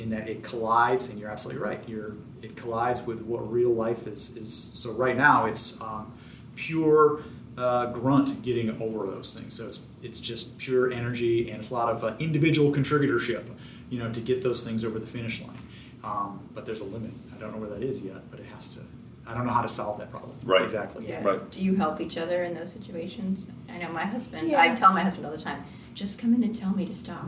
in 0.00 0.08
that 0.10 0.28
it 0.28 0.44
collides, 0.44 1.08
and 1.10 1.18
you're 1.18 1.30
absolutely 1.30 1.60
right. 1.60 1.80
You're 1.88 2.12
it 2.42 2.56
collides 2.56 3.02
with 3.02 3.22
what 3.22 3.50
real 3.50 3.70
life 3.70 4.06
is. 4.06 4.36
Is 4.36 4.52
so 4.74 4.92
right 4.92 5.16
now 5.16 5.46
it's 5.46 5.80
um, 5.80 6.12
pure 6.56 7.22
uh, 7.56 7.86
grunt 7.86 8.42
getting 8.42 8.70
over 8.82 9.06
those 9.06 9.38
things. 9.38 9.54
So 9.54 9.66
it's 9.66 9.86
it's 10.02 10.20
just 10.20 10.58
pure 10.58 10.92
energy, 10.92 11.50
and 11.50 11.60
it's 11.60 11.70
a 11.70 11.74
lot 11.74 11.88
of 11.88 12.04
uh, 12.04 12.16
individual 12.18 12.72
contributorship, 12.72 13.48
you 13.90 13.98
know, 13.98 14.12
to 14.12 14.20
get 14.20 14.42
those 14.42 14.64
things 14.64 14.84
over 14.84 14.98
the 14.98 15.06
finish 15.06 15.40
line. 15.40 15.58
Um, 16.04 16.40
but 16.54 16.66
there's 16.66 16.80
a 16.80 16.84
limit. 16.84 17.12
I 17.34 17.38
don't 17.38 17.52
know 17.52 17.58
where 17.58 17.70
that 17.70 17.82
is 17.82 18.02
yet, 18.02 18.28
but 18.30 18.40
it 18.40 18.46
has 18.46 18.70
to. 18.70 18.80
I 19.26 19.34
don't 19.34 19.46
know 19.46 19.52
how 19.52 19.62
to 19.62 19.68
solve 19.68 20.00
that 20.00 20.10
problem. 20.10 20.36
Right. 20.42 20.62
Exactly. 20.62 21.08
Yeah. 21.08 21.22
Right. 21.22 21.50
Do 21.52 21.62
you 21.62 21.76
help 21.76 22.00
each 22.00 22.18
other 22.18 22.42
in 22.42 22.54
those 22.54 22.72
situations? 22.72 23.46
I 23.68 23.78
know 23.78 23.88
my 23.92 24.04
husband. 24.04 24.50
Yeah. 24.50 24.60
I 24.60 24.74
tell 24.74 24.92
my 24.92 25.02
husband 25.02 25.24
all 25.26 25.32
the 25.32 25.38
time, 25.38 25.64
just 25.94 26.20
come 26.20 26.34
in 26.34 26.42
and 26.42 26.54
tell 26.54 26.74
me 26.74 26.84
to 26.86 26.94
stop, 26.94 27.24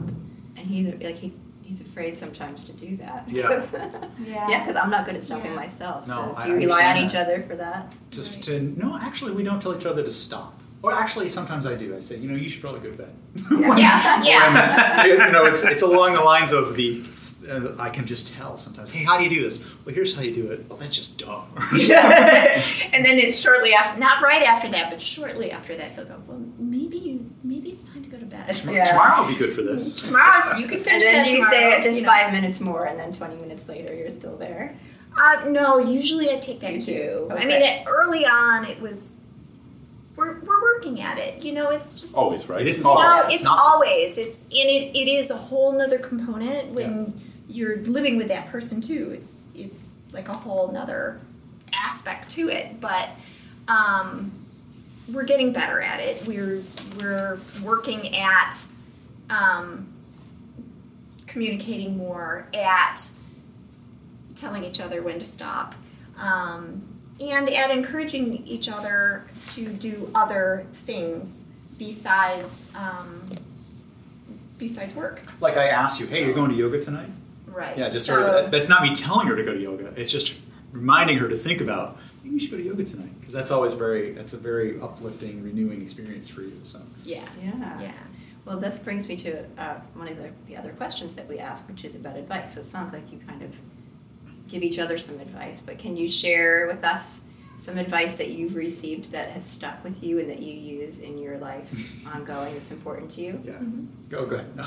and 0.57 0.67
he's 0.67 0.93
like 1.03 1.17
he. 1.17 1.33
He's 1.75 1.81
afraid 1.81 2.17
sometimes 2.17 2.63
to 2.65 2.73
do 2.73 2.97
that. 2.99 3.25
Yeah. 3.29 3.67
Yeah. 4.25 4.49
yeah, 4.49 4.61
because 4.65 4.77
I'm 4.81 4.91
not 4.91 5.05
good 5.07 5.17
at 5.17 5.25
stopping 5.25 5.51
Yeah. 5.51 5.57
myself. 5.57 6.07
No, 6.07 6.15
So 6.15 6.35
I 6.39 6.45
do 6.47 6.51
you 6.53 6.57
rely 6.69 6.85
on 6.85 6.97
understand 6.97 7.11
each 7.11 7.17
other 7.17 7.43
for 7.49 7.57
that? 7.57 7.93
Just 8.13 8.35
Right. 8.35 8.43
to 8.45 8.61
no, 8.61 8.97
actually, 9.01 9.33
we 9.33 9.43
don't 9.43 9.61
tell 9.61 9.77
each 9.77 9.85
other 9.87 10.03
to 10.05 10.13
stop. 10.13 10.61
Or 10.83 10.93
actually, 10.93 11.31
sometimes 11.31 11.67
I 11.67 11.75
do. 11.75 11.97
I 11.97 12.01
say, 12.01 12.17
you 12.19 12.29
know, 12.31 12.37
you 12.37 12.49
should 12.49 12.61
probably 12.63 12.81
go 12.81 12.91
to 12.91 13.03
bed. 13.03 13.15
Yeah. 13.51 13.77
Yeah, 13.77 14.23
yeah. 14.23 15.03
When, 15.03 15.11
you 15.27 15.33
know, 15.33 15.45
it's 15.47 15.65
it's 15.65 15.83
along 15.83 16.13
the 16.15 16.21
lines 16.21 16.53
of 16.53 16.77
the 16.77 17.03
uh, 17.51 17.75
I 17.79 17.91
can 17.91 18.07
just 18.07 18.33
tell 18.35 18.57
sometimes. 18.57 18.91
Hey, 18.93 19.05
how 19.05 19.19
do 19.19 19.25
you 19.25 19.31
do 19.31 19.43
this? 19.43 19.63
Well, 19.85 19.95
here's 19.95 20.15
how 20.15 20.23
you 20.23 20.33
do 20.35 20.47
it. 20.53 20.65
Oh, 20.71 20.77
that's 20.77 20.97
just 20.97 21.19
dumb. 21.19 21.47
and 22.95 23.05
then 23.05 23.19
it's 23.19 23.39
shortly 23.39 23.75
after, 23.75 23.99
not 24.01 24.23
right 24.23 24.43
after 24.43 24.69
that, 24.71 24.91
but 24.91 25.03
shortly 25.03 25.51
after 25.51 25.75
that, 25.77 25.93
he'll 25.93 26.07
go, 26.07 26.23
well, 26.27 26.41
maybe 26.59 26.97
you, 26.97 27.31
maybe 27.43 27.69
it's 27.71 27.85
time 27.85 28.03
to 28.03 28.09
go 28.09 28.17
to 28.19 28.25
bed. 28.25 28.34
Yeah. 28.65 28.85
Tomorrow 28.85 29.23
will 29.23 29.29
be 29.33 29.37
good 29.39 29.55
for 29.55 29.63
this. 29.63 30.07
Tomorrow, 30.07 30.57
you 30.59 30.67
can 30.67 30.77
And 30.77 30.85
finish 30.85 31.03
then 31.05 31.25
you 31.27 31.35
tomorrow. 31.37 31.51
say 31.51 31.73
it 31.79 31.83
just 31.83 32.01
you 32.01 32.07
know. 32.07 32.13
five 32.13 32.33
minutes 32.33 32.61
more, 32.61 32.87
and 32.87 32.99
then 32.99 33.13
20 33.13 33.37
minutes 33.37 33.69
later, 33.69 33.95
you're 33.95 34.11
still 34.11 34.37
there. 34.37 34.77
Uh, 35.17 35.45
no, 35.49 35.79
usually 35.79 36.31
I 36.31 36.39
take 36.39 36.61
that 36.61 36.73
You 36.75 36.81
cue. 36.81 37.27
do, 37.29 37.29
I 37.31 37.41
mean, 37.45 37.51
it, 37.63 37.85
early 37.87 38.25
on, 38.27 38.65
it 38.67 38.81
was. 38.81 39.19
We're, 40.17 40.39
we're 40.41 40.63
working 40.63 41.01
at 41.01 41.19
it. 41.19 41.45
You 41.45 41.53
know, 41.53 41.71
it's 41.71 42.01
just. 42.01 42.15
Always, 42.17 42.49
right? 42.49 42.61
It 42.61 42.69
isn't 42.69 42.87
Always. 42.87 43.05
no, 43.05 43.23
it's 43.27 43.35
it's, 43.37 43.45
not 43.45 43.59
so- 43.61 43.67
always. 43.67 44.17
It's 44.19 44.43
and 44.45 44.53
it, 44.71 44.97
it 44.97 45.09
is 45.09 45.31
a 45.31 45.37
whole 45.37 45.73
nother 45.77 45.99
component 45.99 46.71
when 46.73 47.21
you're 47.49 47.79
living 47.79 48.17
with 48.17 48.29
that 48.29 48.47
person 48.47 48.81
too. 48.81 49.11
It's 49.13 49.53
it's 49.57 49.97
like 50.13 50.29
a 50.29 50.33
whole 50.35 50.71
nother 50.71 51.21
aspect 51.73 52.29
to 52.31 52.49
it. 52.49 52.81
But 52.81 53.11
um, 53.69 54.31
we're 55.13 55.25
getting 55.25 55.53
better 55.53 55.81
at 55.81 56.01
it. 56.01 56.27
We're 56.27 56.63
we're 56.99 57.39
working 57.63 58.17
at 58.17 58.53
um, 59.31 59.93
communicating 61.27 61.97
more 61.97 62.47
at 62.55 63.11
telling 64.35 64.65
each 64.65 64.81
other 64.81 65.03
when 65.03 65.19
to 65.19 65.25
stop 65.25 65.75
um, 66.19 66.83
and 67.21 67.49
at 67.51 67.71
encouraging 67.71 68.45
each 68.47 68.69
other 68.69 69.27
to 69.47 69.73
do 69.73 70.11
other 70.15 70.67
things 70.73 71.45
besides 71.79 72.73
um, 72.77 73.23
besides 74.59 74.95
work 74.95 75.23
Like 75.41 75.57
I 75.57 75.69
asked 75.69 76.01
you, 76.01 76.07
hey, 76.07 76.25
you're 76.25 76.35
going 76.35 76.51
to 76.51 76.57
yoga 76.57 76.81
tonight? 76.81 77.09
right 77.47 77.77
Yeah, 77.79 77.89
just 77.89 78.07
so, 78.07 78.15
sort 78.15 78.45
of. 78.45 78.51
That's 78.51 78.69
not 78.69 78.83
me 78.83 78.95
telling 78.95 79.27
her 79.27 79.37
to 79.37 79.43
go 79.43 79.55
to 79.55 79.61
yoga. 79.61 79.93
It's 79.97 80.11
just 80.11 80.37
reminding 80.73 81.19
her 81.19 81.29
to 81.29 81.37
think 81.37 81.61
about 81.61 81.99
maybe 82.25 82.35
you 82.35 82.41
should 82.41 82.51
go 82.51 82.57
to 82.57 82.63
yoga 82.65 82.85
tonight 82.85 83.13
because 83.21 83.33
that's 83.33 83.51
always 83.53 83.75
very. 83.75 84.13
That's 84.13 84.35
a 84.35 84.39
very 84.39 84.81
uplifting, 84.81 85.43
renewing 85.43 85.83
experience 85.83 86.29
for 86.29 86.41
you. 86.43 86.59
So 86.65 86.81
yeah 87.05 87.25
Yeah. 87.41 87.81
yeah 87.81 87.93
Well, 88.45 88.59
this 88.59 88.79
brings 88.79 89.07
me 89.09 89.17
to 89.19 89.45
uh, 89.59 89.81
one 89.95 90.09
of 90.09 90.17
the, 90.17 90.31
the 90.47 90.57
other 90.57 90.73
questions 90.73 91.15
that 91.15 91.29
we 91.29 91.39
ask, 91.39 91.69
which 91.69 91.85
is 91.85 91.95
about 91.95 92.17
advice. 92.17 92.55
So 92.55 92.61
it 92.61 92.67
sounds 92.67 92.93
like 92.93 93.13
you 93.13 93.19
kind 93.27 93.43
of 93.43 93.53
give 94.49 94.63
each 94.63 94.79
other 94.79 94.99
some 94.99 95.19
advice, 95.21 95.63
but 95.63 95.79
can 95.79 95.97
you 95.97 96.09
share 96.09 96.67
with 96.67 96.85
us 96.85 97.21
some 97.57 97.79
advice 97.79 98.19
that 98.19 98.31
you've 98.31 98.57
received 98.57 99.11
that 99.13 99.31
has 99.31 99.47
stuck 99.47 99.83
with 99.85 100.03
you 100.03 100.19
and 100.19 100.29
that 100.29 100.41
you 100.43 100.53
use 100.53 100.99
in 100.99 101.17
your 101.19 101.39
life 101.39 102.05
ongoing 102.15 102.53
that's 102.55 102.71
important 102.73 103.11
to 103.13 103.21
you? 103.23 103.41
yeah, 103.45 103.53
Mm-hmm. 103.53 103.85
go 104.11 104.27
go 104.27 104.37
ahead. 104.37 104.57
No. 104.57 104.67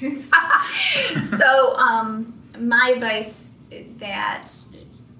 so 1.38 1.76
um, 1.76 2.34
my 2.58 2.92
advice 2.94 3.52
that 3.98 4.50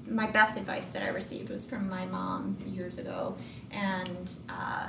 my 0.08 0.26
best 0.26 0.58
advice 0.58 0.88
that 0.90 1.02
I 1.02 1.08
received 1.08 1.50
was 1.50 1.68
from 1.68 1.88
my 1.88 2.06
mom 2.06 2.56
years 2.66 2.98
ago, 2.98 3.36
and 3.70 4.32
uh, 4.48 4.88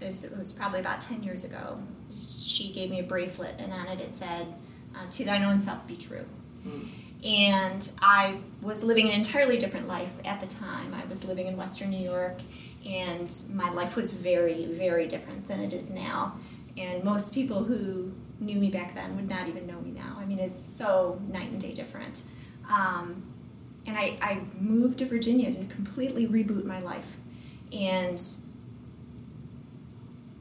it, 0.00 0.06
was, 0.06 0.24
it 0.24 0.38
was 0.38 0.52
probably 0.52 0.80
about 0.80 1.00
ten 1.00 1.22
years 1.22 1.44
ago. 1.44 1.80
She 2.38 2.72
gave 2.72 2.90
me 2.90 3.00
a 3.00 3.04
bracelet, 3.04 3.54
and 3.58 3.72
on 3.72 3.86
it 3.88 4.00
it 4.00 4.14
said, 4.14 4.46
uh, 4.96 5.06
"To 5.10 5.24
thine 5.24 5.42
own 5.42 5.60
self 5.60 5.86
be 5.86 5.96
true." 5.96 6.26
And 7.24 7.90
I 8.02 8.36
was 8.60 8.82
living 8.84 9.08
an 9.08 9.14
entirely 9.14 9.56
different 9.56 9.88
life 9.88 10.12
at 10.24 10.40
the 10.40 10.46
time. 10.46 10.92
I 10.94 11.06
was 11.06 11.24
living 11.24 11.46
in 11.46 11.56
Western 11.56 11.90
New 11.90 12.04
York, 12.04 12.40
and 12.86 13.34
my 13.52 13.70
life 13.70 13.96
was 13.96 14.12
very, 14.12 14.66
very 14.66 15.06
different 15.06 15.48
than 15.48 15.60
it 15.60 15.72
is 15.72 15.90
now. 15.90 16.38
And 16.76 17.02
most 17.02 17.34
people 17.34 17.64
who 17.64 18.12
knew 18.40 18.58
me 18.58 18.70
back 18.70 18.94
then 18.94 19.16
would 19.16 19.28
not 19.28 19.48
even 19.48 19.66
know 19.66 19.80
me 19.80 19.90
now. 19.90 20.16
I 20.18 20.26
mean, 20.26 20.38
it's 20.38 20.76
so 20.76 21.20
night 21.28 21.50
and 21.50 21.60
day 21.60 21.72
different. 21.72 22.22
Um, 22.70 23.22
and 23.86 23.96
I, 23.96 24.16
I 24.20 24.40
moved 24.58 24.98
to 25.00 25.04
Virginia 25.04 25.52
to 25.52 25.64
completely 25.66 26.26
reboot 26.26 26.64
my 26.64 26.80
life. 26.80 27.16
And 27.72 28.22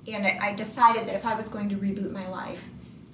and 0.06 0.26
I, 0.26 0.38
I 0.42 0.54
decided 0.54 1.08
that 1.08 1.16
if 1.16 1.26
I 1.26 1.36
was 1.36 1.48
going 1.48 1.70
to 1.70 1.76
reboot 1.76 2.12
my 2.12 2.28
life, 2.28 2.70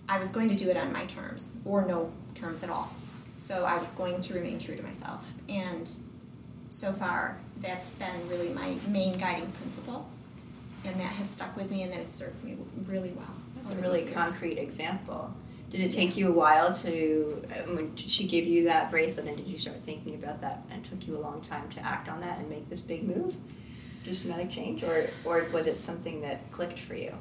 I 0.07 0.17
was 0.17 0.31
going 0.31 0.49
to 0.49 0.55
do 0.55 0.69
it 0.69 0.77
on 0.77 0.91
my 0.91 1.05
terms 1.05 1.61
or 1.63 1.85
no 1.85 2.11
terms 2.33 2.63
at 2.63 2.69
all. 2.69 2.91
So 3.37 3.63
I 3.63 3.77
was 3.77 3.93
going 3.93 4.21
to 4.21 4.33
remain 4.33 4.57
true 4.57 4.75
to 4.75 4.81
myself. 4.81 5.33
And 5.47 5.93
so 6.69 6.91
far, 6.91 7.37
that's 7.59 7.93
been 7.93 8.27
really 8.27 8.49
my 8.49 8.75
main 8.87 9.17
guiding 9.19 9.51
principle. 9.51 10.09
And 10.83 10.99
that 10.99 11.11
has 11.13 11.29
stuck 11.29 11.55
with 11.55 11.69
me 11.69 11.83
and 11.83 11.91
that 11.91 11.97
has 11.97 12.11
served 12.11 12.43
me 12.43 12.57
really 12.87 13.11
well. 13.11 13.35
That's 13.55 13.75
a 13.75 13.81
really 13.81 14.11
concrete 14.11 14.57
example. 14.57 15.31
Did 15.69 15.81
it 15.81 15.91
take 15.91 16.17
you 16.17 16.29
a 16.29 16.31
while 16.31 16.73
to, 16.77 17.43
um, 17.55 17.75
when 17.75 17.95
she 17.95 18.27
give 18.27 18.45
you 18.45 18.63
that 18.65 18.89
bracelet 18.89 19.27
and 19.27 19.37
did 19.37 19.47
you 19.47 19.57
start 19.57 19.77
thinking 19.85 20.15
about 20.15 20.41
that 20.41 20.63
and 20.71 20.83
took 20.83 21.07
you 21.07 21.15
a 21.15 21.21
long 21.21 21.41
time 21.41 21.69
to 21.69 21.79
act 21.85 22.09
on 22.09 22.19
that 22.21 22.39
and 22.39 22.49
make 22.49 22.69
this 22.69 22.81
big 22.81 23.07
move? 23.07 23.37
Just 24.03 24.23
dramatic 24.23 24.49
change 24.49 24.83
or, 24.83 25.09
or 25.25 25.45
was 25.53 25.67
it 25.67 25.79
something 25.79 26.21
that 26.21 26.51
clicked 26.51 26.79
for 26.79 26.95
you? 26.95 27.13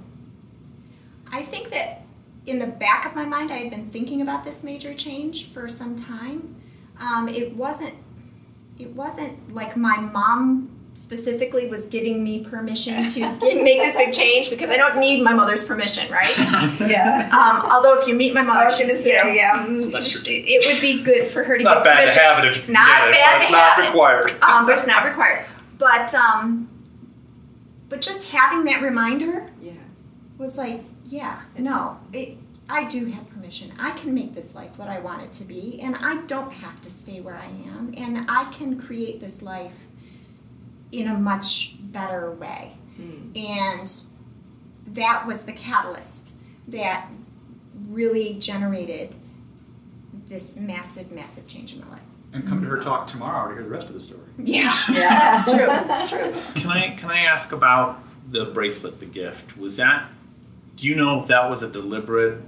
I 1.31 1.43
think 1.43 1.71
that 1.71 2.03
in 2.47 2.59
the 2.59 2.67
back 2.67 3.05
of 3.05 3.15
my 3.15 3.27
mind, 3.27 3.53
I 3.53 3.57
had 3.57 3.71
been 3.71 3.87
thinking 3.87 4.23
about 4.23 4.45
this 4.45 4.65
major 4.65 4.95
change 4.95 5.49
for 5.49 5.69
some 5.69 5.95
time. 5.95 6.57
Um, 6.99 7.29
it 7.29 7.55
wasn't. 7.55 7.95
It 8.79 8.91
wasn't 8.95 9.53
like 9.53 9.77
my 9.77 9.99
mom 9.99 10.68
specifically 10.99 11.69
was 11.69 11.87
giving 11.87 12.25
me 12.25 12.41
permission 12.43 13.07
to 13.07 13.21
give, 13.41 13.63
make 13.63 13.81
this 13.81 13.97
big 13.97 14.13
change 14.13 14.51
because 14.51 14.69
I 14.69 14.77
don't 14.77 14.99
need 14.99 15.23
my 15.23 15.33
mother's 15.33 15.63
permission, 15.65 16.11
right? 16.13 16.35
Yeah. 16.89 17.29
Um, 17.33 17.71
although 17.71 18.01
if 18.01 18.07
you 18.09 18.15
meet 18.15 18.35
my 18.35 18.43
mother, 18.43 18.67
I 18.67 18.71
she's, 18.71 18.89
gonna 18.91 19.09
you 19.09 19.15
know, 19.15 19.23
say, 19.23 19.37
yeah. 19.37 19.53
mm, 19.67 20.27
it, 20.27 20.45
it 20.49 20.67
would 20.75 20.81
be 20.81 21.03
good 21.03 21.29
for 21.29 21.45
her 21.45 21.55
to 21.57 21.61
It's 21.61 21.65
not 21.65 21.85
get 21.85 21.85
bad 21.85 22.15
to 22.15 22.21
have 22.21 22.45
it 22.45 22.49
if 22.49 22.57
you 22.57 22.63
It's 22.63 22.71
not 22.71 22.87
get 22.87 23.09
it, 23.09 23.13
bad 23.13 23.33
but 23.35 23.39
to 23.39 23.45
it's 23.45 23.53
not 23.53 23.75
have 23.75 23.85
it. 23.85 23.89
required. 23.89 24.43
um, 24.43 24.67
but 24.67 24.79
it's 24.79 24.87
not 24.87 25.05
required. 25.05 25.45
But 25.79 26.15
um, 26.15 26.69
but 27.89 28.01
just 28.01 28.31
having 28.31 28.65
that 28.65 28.83
reminder 28.83 29.49
Yeah. 29.61 29.73
was 30.39 30.59
like, 30.59 30.83
yeah, 31.05 31.41
no, 31.59 31.99
it, 32.13 32.37
I 32.69 32.85
do 32.85 33.07
have 33.07 33.29
permission. 33.29 33.73
I 33.79 33.93
can 33.93 34.13
make 34.15 34.35
this 34.35 34.55
life 34.55 34.79
what 34.79 34.89
I 34.89 34.99
want 34.99 35.23
it 35.23 35.33
to 35.35 35.45
be, 35.45 35.81
and 35.81 35.95
I 35.97 36.17
don't 36.27 36.53
have 36.53 36.81
to 36.83 36.91
stay 36.91 37.21
where 37.21 37.37
I 37.37 37.47
am, 37.77 37.95
and 37.97 38.27
I 38.29 38.45
can 38.53 38.79
create 38.81 39.21
this 39.21 39.43
life 39.43 39.88
in 40.93 41.09
a 41.09 41.15
much 41.15 41.77
better 41.81 42.33
way. 42.33 42.73
Mm. 42.99 43.37
And 43.37 44.95
that 44.95 45.27
was 45.27 45.45
the 45.45 45.53
catalyst 45.53 46.35
that 46.69 47.09
really 47.89 48.35
generated 48.35 49.15
this 50.29 50.59
massive, 50.59 51.13
massive 51.13 51.47
change 51.49 51.73
in 51.75 51.81
my 51.81 51.89
life. 51.89 52.03
And 52.35 52.47
come 52.47 52.59
to 52.59 52.65
her 52.65 52.81
talk 52.83 53.07
tomorrow 53.07 53.49
to 53.49 53.55
hear 53.55 53.63
the 53.63 53.71
rest 53.71 53.89
of 53.89 53.95
the 53.95 54.01
story. 54.01 54.21
Yeah, 54.39 54.75
Yeah. 54.91 55.43
that's 55.47 55.51
true. 55.51 55.67
That's 55.67 56.11
true. 56.11 56.63
Can 56.63 56.71
I 56.71 56.95
can 56.97 57.11
I 57.11 57.21
ask 57.21 57.53
about 57.53 58.01
the 58.31 58.47
bracelet, 58.47 59.01
the 59.01 59.07
gift? 59.07 59.57
Was 59.57 59.77
that? 59.79 60.09
Do 60.77 60.87
you 60.87 60.95
know 60.95 61.21
if 61.21 61.29
that 61.29 61.49
was 61.49 61.63
a 61.63 61.69
deliberate 61.69 62.41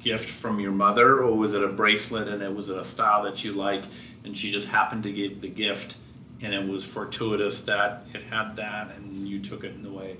gift 0.00 0.28
from 0.30 0.60
your 0.60 0.70
mother, 0.72 1.22
or 1.22 1.36
was 1.36 1.54
it 1.54 1.64
a 1.64 1.68
bracelet 1.68 2.28
and 2.28 2.42
it 2.42 2.54
was 2.54 2.70
a 2.70 2.84
style 2.84 3.22
that 3.24 3.42
you 3.42 3.52
like, 3.52 3.82
and 4.24 4.36
she 4.36 4.52
just 4.52 4.68
happened 4.68 5.02
to 5.04 5.12
give 5.12 5.40
the 5.40 5.48
gift, 5.48 5.96
and 6.42 6.54
it 6.54 6.66
was 6.66 6.84
fortuitous 6.84 7.62
that 7.62 8.04
it 8.14 8.22
had 8.24 8.56
that, 8.56 8.92
and 8.96 9.28
you 9.28 9.40
took 9.40 9.64
it 9.64 9.74
in 9.74 9.82
the 9.82 9.90
way? 9.90 10.16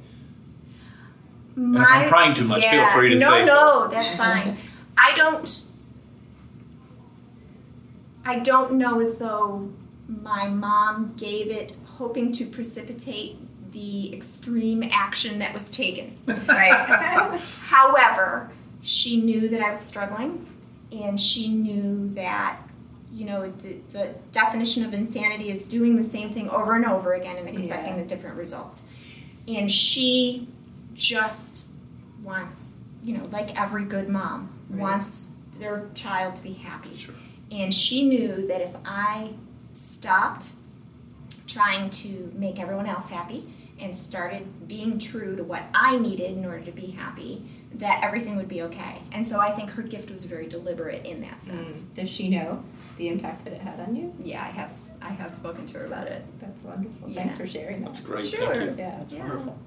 if 1.57 1.77
I'm 1.77 2.09
prying 2.09 2.35
too 2.35 2.45
much, 2.45 2.65
feel 2.65 2.87
free 2.89 3.11
to 3.11 3.17
no, 3.17 3.31
say 3.31 3.41
no, 3.41 3.47
so. 3.47 3.85
No, 3.85 3.89
that's 3.89 4.15
fine. 4.15 4.57
I 4.97 5.13
don't. 5.17 5.65
I 8.25 8.39
don't 8.41 8.73
know 8.73 9.01
as 9.01 9.19
though 9.19 9.71
my 10.07 10.49
mom 10.49 11.15
gave 11.17 11.49
it 11.51 11.75
hoping 11.85 12.31
to 12.33 12.47
precipitate 12.47 13.37
the 13.73 14.15
extreme 14.15 14.83
action 14.91 15.39
that 15.39 15.53
was 15.53 15.71
taken. 15.71 16.17
Right. 16.47 17.41
However, 17.63 18.51
she 18.83 19.21
knew 19.21 19.49
that 19.49 19.61
I 19.61 19.71
was 19.71 19.81
struggling, 19.81 20.47
and 20.93 21.19
she 21.19 21.49
knew 21.49 22.09
that, 22.15 22.59
you 23.13 23.25
know, 23.25 23.51
the, 23.51 23.79
the 23.91 24.15
definition 24.33 24.85
of 24.85 24.93
insanity 24.95 25.51
is 25.51 25.67
doing 25.67 25.97
the 25.97 26.03
same 26.03 26.31
thing 26.31 26.49
over 26.51 26.75
and 26.75 26.85
over 26.85 27.15
again 27.15 27.37
and 27.39 27.49
expecting 27.49 27.95
Yeah. 27.97 28.03
the 28.03 28.09
different 28.09 28.37
results. 28.37 28.93
And 29.47 29.71
she 29.71 30.49
just 30.95 31.69
wants, 32.23 32.85
you 33.03 33.17
know, 33.17 33.25
like 33.33 33.59
every 33.61 33.85
good 33.85 34.09
mom, 34.09 34.51
Right. 34.69 34.81
wants 34.81 35.33
their 35.59 35.89
child 35.95 36.37
to 36.37 36.43
be 36.43 36.53
happy. 36.53 36.95
Sure. 36.97 37.15
And 37.51 37.73
she 37.73 38.07
knew 38.09 38.47
that 38.47 38.61
if 38.61 38.77
I 38.85 39.33
stopped 39.73 40.53
trying 41.47 41.89
to 41.91 42.31
make 42.37 42.61
everyone 42.61 42.87
else 42.87 43.09
happy 43.09 43.45
and 43.81 43.97
started 43.97 44.69
being 44.69 44.99
true 44.99 45.37
to 45.37 45.45
what 45.45 45.65
I 45.75 45.97
needed 45.97 46.37
in 46.37 46.45
order 46.45 46.65
to 46.65 46.73
be 46.73 46.87
happy, 46.87 47.43
that 47.75 48.03
everything 48.03 48.37
would 48.37 48.49
be 48.49 48.63
okay. 48.63 49.01
And 49.13 49.27
so 49.27 49.41
I 49.41 49.51
think 49.51 49.71
her 49.71 49.83
gift 49.83 50.11
was 50.11 50.25
very 50.25 50.47
deliberate 50.47 51.05
in 51.07 51.21
that 51.23 51.43
sense. 51.43 51.85
Mm. 51.85 51.95
Does 51.95 52.09
she 52.11 52.29
know 52.29 52.63
the 52.97 53.09
impact 53.09 53.45
that 53.45 53.53
it 53.55 53.61
had 53.61 53.79
on 53.81 53.95
you? 53.95 54.13
Yeah, 54.19 54.43
I 54.43 54.49
have 54.49 54.75
I 55.03 55.09
have 55.11 55.33
spoken 55.33 55.67
to 55.67 55.79
her 55.79 55.87
about 55.87 56.07
it. 56.09 56.25
That's 56.41 56.63
wonderful. 56.63 57.09
Yeah. 57.09 57.23
Thanks 57.23 57.37
for 57.37 57.47
sharing 57.47 57.83
that. 57.83 57.95
That's 57.95 58.01
great. 58.01 58.21
Sure. 58.21 58.55
Thank 58.55 58.71
you. 58.71 58.75
Yeah. 58.79 59.03
Yeah. 59.09 59.19
Wonderful. 59.21 59.59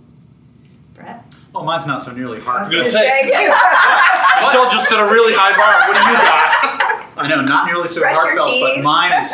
Brett? 0.94 1.36
Well, 1.54 1.64
mine's 1.64 1.88
not 1.88 2.02
so 2.02 2.12
nearly 2.12 2.40
hard. 2.42 2.70
gonna 2.70 2.84
say- 2.84 3.24
Michelle 4.42 4.70
just 4.72 4.90
set 4.90 5.00
a 5.00 5.06
really 5.10 5.34
high 5.34 5.56
bar. 5.56 5.88
What 5.88 5.94
do 5.96 6.12
you 6.12 6.18
got? 6.18 7.08
I 7.18 7.28
know, 7.28 7.42
not 7.42 7.66
nearly 7.68 7.88
so 7.88 8.02
Brush 8.02 8.16
heartfelt, 8.18 8.60
but 8.62 8.82
mine 8.84 9.14
is 9.14 9.32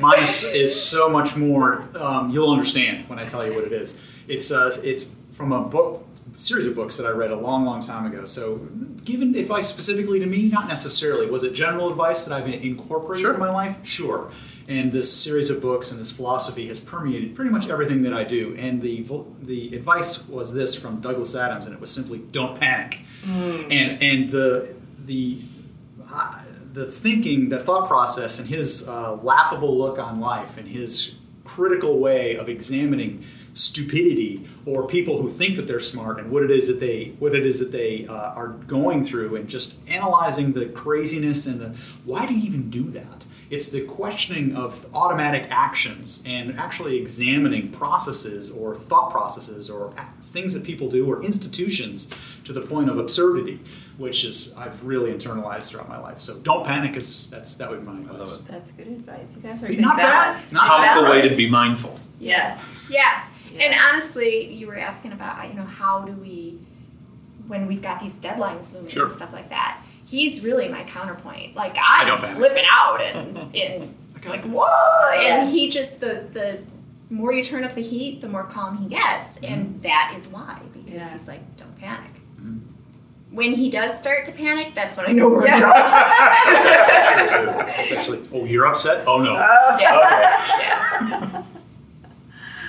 mine 0.00 0.22
is, 0.22 0.44
is 0.54 0.82
so 0.90 1.08
much 1.08 1.36
more. 1.36 1.88
Um, 1.96 2.30
you'll 2.30 2.50
understand 2.50 3.08
when 3.08 3.18
I 3.18 3.26
tell 3.26 3.46
you 3.46 3.54
what 3.54 3.64
it 3.64 3.72
is. 3.72 3.98
It's 4.28 4.50
uh, 4.52 4.72
it's 4.82 5.20
from 5.32 5.52
a 5.52 5.62
book 5.62 6.04
series 6.38 6.66
of 6.66 6.74
books 6.74 6.96
that 6.98 7.06
I 7.06 7.10
read 7.10 7.30
a 7.30 7.36
long, 7.36 7.64
long 7.64 7.80
time 7.80 8.04
ago. 8.12 8.24
So, 8.26 8.56
given 9.04 9.34
advice 9.36 9.68
specifically 9.68 10.18
to 10.20 10.26
me, 10.26 10.48
not 10.48 10.68
necessarily. 10.68 11.30
Was 11.30 11.44
it 11.44 11.54
general 11.54 11.88
advice 11.90 12.24
that 12.24 12.34
I've 12.34 12.46
incorporated 12.52 13.22
Sure. 13.22 13.34
in 13.34 13.40
my 13.40 13.50
life? 13.50 13.76
Sure. 13.84 14.30
And 14.68 14.92
this 14.92 15.10
series 15.12 15.48
of 15.50 15.62
books 15.62 15.92
and 15.92 16.00
this 16.00 16.10
philosophy 16.10 16.66
has 16.68 16.80
permeated 16.80 17.36
pretty 17.36 17.52
much 17.52 17.68
everything 17.68 18.02
that 18.02 18.12
I 18.12 18.24
do. 18.24 18.54
And 18.58 18.82
the 18.82 19.06
the 19.42 19.74
advice 19.76 20.28
was 20.28 20.52
this 20.52 20.74
from 20.74 21.00
Douglas 21.00 21.36
Adams, 21.36 21.66
and 21.66 21.74
it 21.74 21.80
was 21.80 21.90
simply 21.90 22.18
don't 22.18 22.58
panic. 22.58 22.98
And 23.26 24.02
and 24.02 24.30
the 24.30 24.74
the 25.04 25.38
uh, 26.12 26.42
the 26.76 26.84
thinking, 26.84 27.48
the 27.48 27.58
thought 27.58 27.88
process, 27.88 28.38
and 28.38 28.46
his 28.46 28.86
uh, 28.86 29.14
laughable 29.22 29.78
look 29.78 29.98
on 29.98 30.20
life, 30.20 30.58
and 30.58 30.68
his 30.68 31.14
critical 31.42 31.98
way 31.98 32.36
of 32.36 32.50
examining 32.50 33.24
stupidity 33.54 34.46
or 34.66 34.86
people 34.86 35.22
who 35.22 35.30
think 35.30 35.56
that 35.56 35.66
they're 35.66 35.80
smart 35.80 36.18
and 36.18 36.30
what 36.30 36.42
it 36.42 36.50
is 36.50 36.68
that 36.68 36.78
they 36.78 37.14
what 37.18 37.34
it 37.34 37.46
is 37.46 37.58
that 37.60 37.72
they 37.72 38.06
uh, 38.08 38.34
are 38.34 38.48
going 38.48 39.02
through, 39.02 39.36
and 39.36 39.48
just 39.48 39.78
analyzing 39.88 40.52
the 40.52 40.66
craziness 40.66 41.46
and 41.46 41.58
the 41.58 41.68
why 42.04 42.26
do 42.26 42.34
you 42.34 42.42
even 42.42 42.68
do 42.68 42.82
that? 42.90 43.24
It's 43.48 43.70
the 43.70 43.86
questioning 43.86 44.54
of 44.54 44.84
automatic 44.94 45.46
actions 45.50 46.22
and 46.26 46.58
actually 46.58 46.98
examining 46.98 47.70
processes 47.70 48.50
or 48.50 48.76
thought 48.76 49.10
processes 49.10 49.70
or 49.70 49.94
things 50.36 50.52
that 50.54 50.62
people 50.64 50.88
do 50.88 51.06
or 51.10 51.22
institutions 51.24 52.08
to 52.44 52.52
the 52.52 52.60
point 52.60 52.90
of 52.90 52.98
absurdity, 52.98 53.58
which 53.96 54.24
is 54.24 54.54
I've 54.56 54.84
really 54.84 55.10
internalized 55.12 55.64
throughout 55.70 55.88
my 55.88 55.98
life. 55.98 56.20
So 56.20 56.38
don't 56.40 56.64
panic. 56.66 56.94
Is 56.96 57.30
that's 57.30 57.56
that 57.56 57.70
would 57.70 57.80
be 57.80 57.86
my 57.86 57.98
advice. 57.98 58.38
That's 58.40 58.72
good 58.72 58.88
advice. 58.88 59.34
You 59.36 59.42
guys 59.42 59.62
are 59.62 59.66
See, 59.66 59.76
good 59.76 59.82
not 59.82 59.96
bad. 59.96 60.12
balance. 60.26 60.52
Not 60.52 60.68
Good 60.68 60.82
bad. 60.82 60.92
Powerful 60.94 61.10
way 61.10 61.16
to 61.22 61.28
balance. 61.28 61.36
be 61.36 61.50
mindful. 61.50 61.98
Yes. 62.20 62.90
Yeah. 62.92 63.24
Yeah. 63.52 63.62
And 63.64 63.74
honestly, 63.88 64.52
you 64.52 64.66
were 64.66 64.76
asking 64.76 65.12
about, 65.12 65.48
you 65.48 65.54
know, 65.54 65.64
how 65.64 66.02
do 66.02 66.12
we, 66.12 66.58
when 67.46 67.66
we've 67.66 67.80
got 67.82 68.00
these 68.00 68.14
deadlines 68.16 68.72
looming 68.74 68.90
Sure. 68.90 69.06
and 69.06 69.14
stuff 69.14 69.32
like 69.32 69.48
that, 69.48 69.80
he's 70.04 70.44
really 70.44 70.68
my 70.68 70.82
counterpoint. 70.84 71.54
Like, 71.56 71.76
I 71.78 72.00
I'm 72.02 72.06
don't 72.06 72.20
panic. 72.20 72.36
flipping 72.36 72.64
out 72.70 73.00
and, 73.00 73.38
and 73.56 73.94
Okay. 74.18 74.28
like, 74.30 74.44
whoa! 74.44 74.66
Yeah. 75.22 75.40
And 75.40 75.48
he 75.48 75.68
just, 75.68 76.00
the, 76.00 76.26
the 76.32 76.62
more 77.10 77.32
you 77.32 77.42
turn 77.42 77.64
up 77.64 77.74
the 77.74 77.82
heat, 77.82 78.20
the 78.20 78.28
more 78.28 78.44
calm 78.44 78.76
he 78.76 78.86
gets. 78.86 79.38
And 79.38 79.80
that 79.82 80.14
is 80.16 80.28
why, 80.28 80.60
because 80.72 80.88
Yeah. 80.90 81.12
he's 81.12 81.28
like, 81.28 81.56
don't 81.56 81.76
panic. 81.78 82.10
Mhm. 82.40 82.60
When 83.30 83.52
he 83.52 83.70
does 83.70 83.96
start 83.98 84.24
to 84.26 84.32
panic, 84.32 84.74
that's 84.74 84.96
when 84.96 85.06
I 85.08 85.12
know 85.12 85.28
we're 85.28 85.46
Yeah. 85.46 85.54
in 85.56 85.60
trouble. 85.60 87.60
Actually. 87.60 87.82
It's 87.82 87.92
actually. 87.92 88.28
Oh, 88.32 88.44
you're 88.44 88.66
upset. 88.66 89.04
Oh 89.06 89.18
no. 89.18 89.34
Yeah. 89.80 91.02
Okay. 91.02 91.42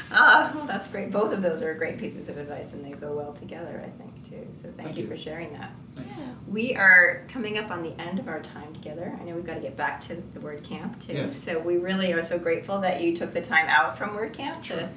Ah, 0.09 0.51
well, 0.55 0.65
that's 0.65 0.87
great. 0.87 1.11
Both 1.11 1.33
of 1.33 1.41
those 1.41 1.61
are 1.61 1.73
great 1.73 1.97
pieces 1.97 2.29
of 2.29 2.37
advice, 2.37 2.71
and 2.73 2.83
they 2.83 2.91
go 2.91 3.11
well 3.11 3.33
together, 3.33 3.83
I 3.85 3.89
think, 4.01 4.13
too. 4.29 4.47
So 4.53 4.63
thank, 4.63 4.77
Thank 4.77 4.97
you, 4.97 5.03
you. 5.03 5.09
for 5.09 5.17
sharing 5.17 5.53
that. 5.53 5.71
Thanks. 5.95 6.23
We 6.47 6.75
are 6.75 7.23
coming 7.27 7.57
up 7.57 7.71
on 7.71 7.81
the 7.81 7.99
end 7.99 8.19
of 8.19 8.27
our 8.27 8.39
time 8.41 8.73
together. 8.73 9.17
I 9.19 9.23
know 9.23 9.35
we've 9.35 9.45
got 9.45 9.55
to 9.55 9.61
get 9.61 9.75
back 9.75 10.01
to 10.01 10.15
the 10.15 10.39
WordCamp 10.39 11.05
too. 11.05 11.13
Yeah. 11.13 11.31
So 11.31 11.59
we 11.59 11.77
really 11.77 12.13
are 12.13 12.21
so 12.21 12.37
grateful 12.37 12.79
that 12.81 13.01
you 13.01 13.15
took 13.15 13.31
the 13.31 13.41
time 13.41 13.67
out 13.67 13.97
from 13.97 14.11
WordCamp 14.11 14.63
to 14.65 14.89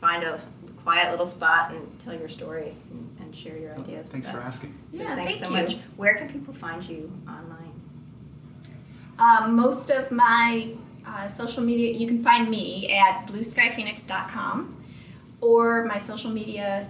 find 0.00 0.22
a 0.22 0.40
quiet 0.82 1.10
little 1.10 1.26
spot 1.26 1.70
and 1.72 1.98
tell 1.98 2.14
your 2.14 2.28
story 2.28 2.76
and, 2.90 3.16
and 3.20 3.34
share 3.34 3.56
your 3.56 3.74
ideas. 3.78 4.08
Thanks 4.08 4.28
with 4.32 4.40
for 4.40 4.46
asking. 4.46 4.74
So 4.92 4.98
Yeah, 4.98 5.14
thanks 5.14 5.40
thank 5.40 5.44
so 5.44 5.50
you. 5.50 5.62
much. 5.62 5.76
Where 5.96 6.14
can 6.14 6.28
people 6.28 6.54
find 6.54 6.84
you 6.84 7.10
online? 7.26 7.72
Um, 9.18 9.54
most 9.56 9.90
of 9.90 10.10
my 10.10 10.74
uh, 11.06 11.26
social 11.26 11.62
media, 11.62 11.92
you 11.94 12.06
can 12.06 12.22
find 12.22 12.48
me 12.50 12.90
at 12.92 13.26
blueskyphoenix.com 13.26 14.76
or 15.40 15.84
my 15.84 15.98
social 15.98 16.30
media 16.30 16.88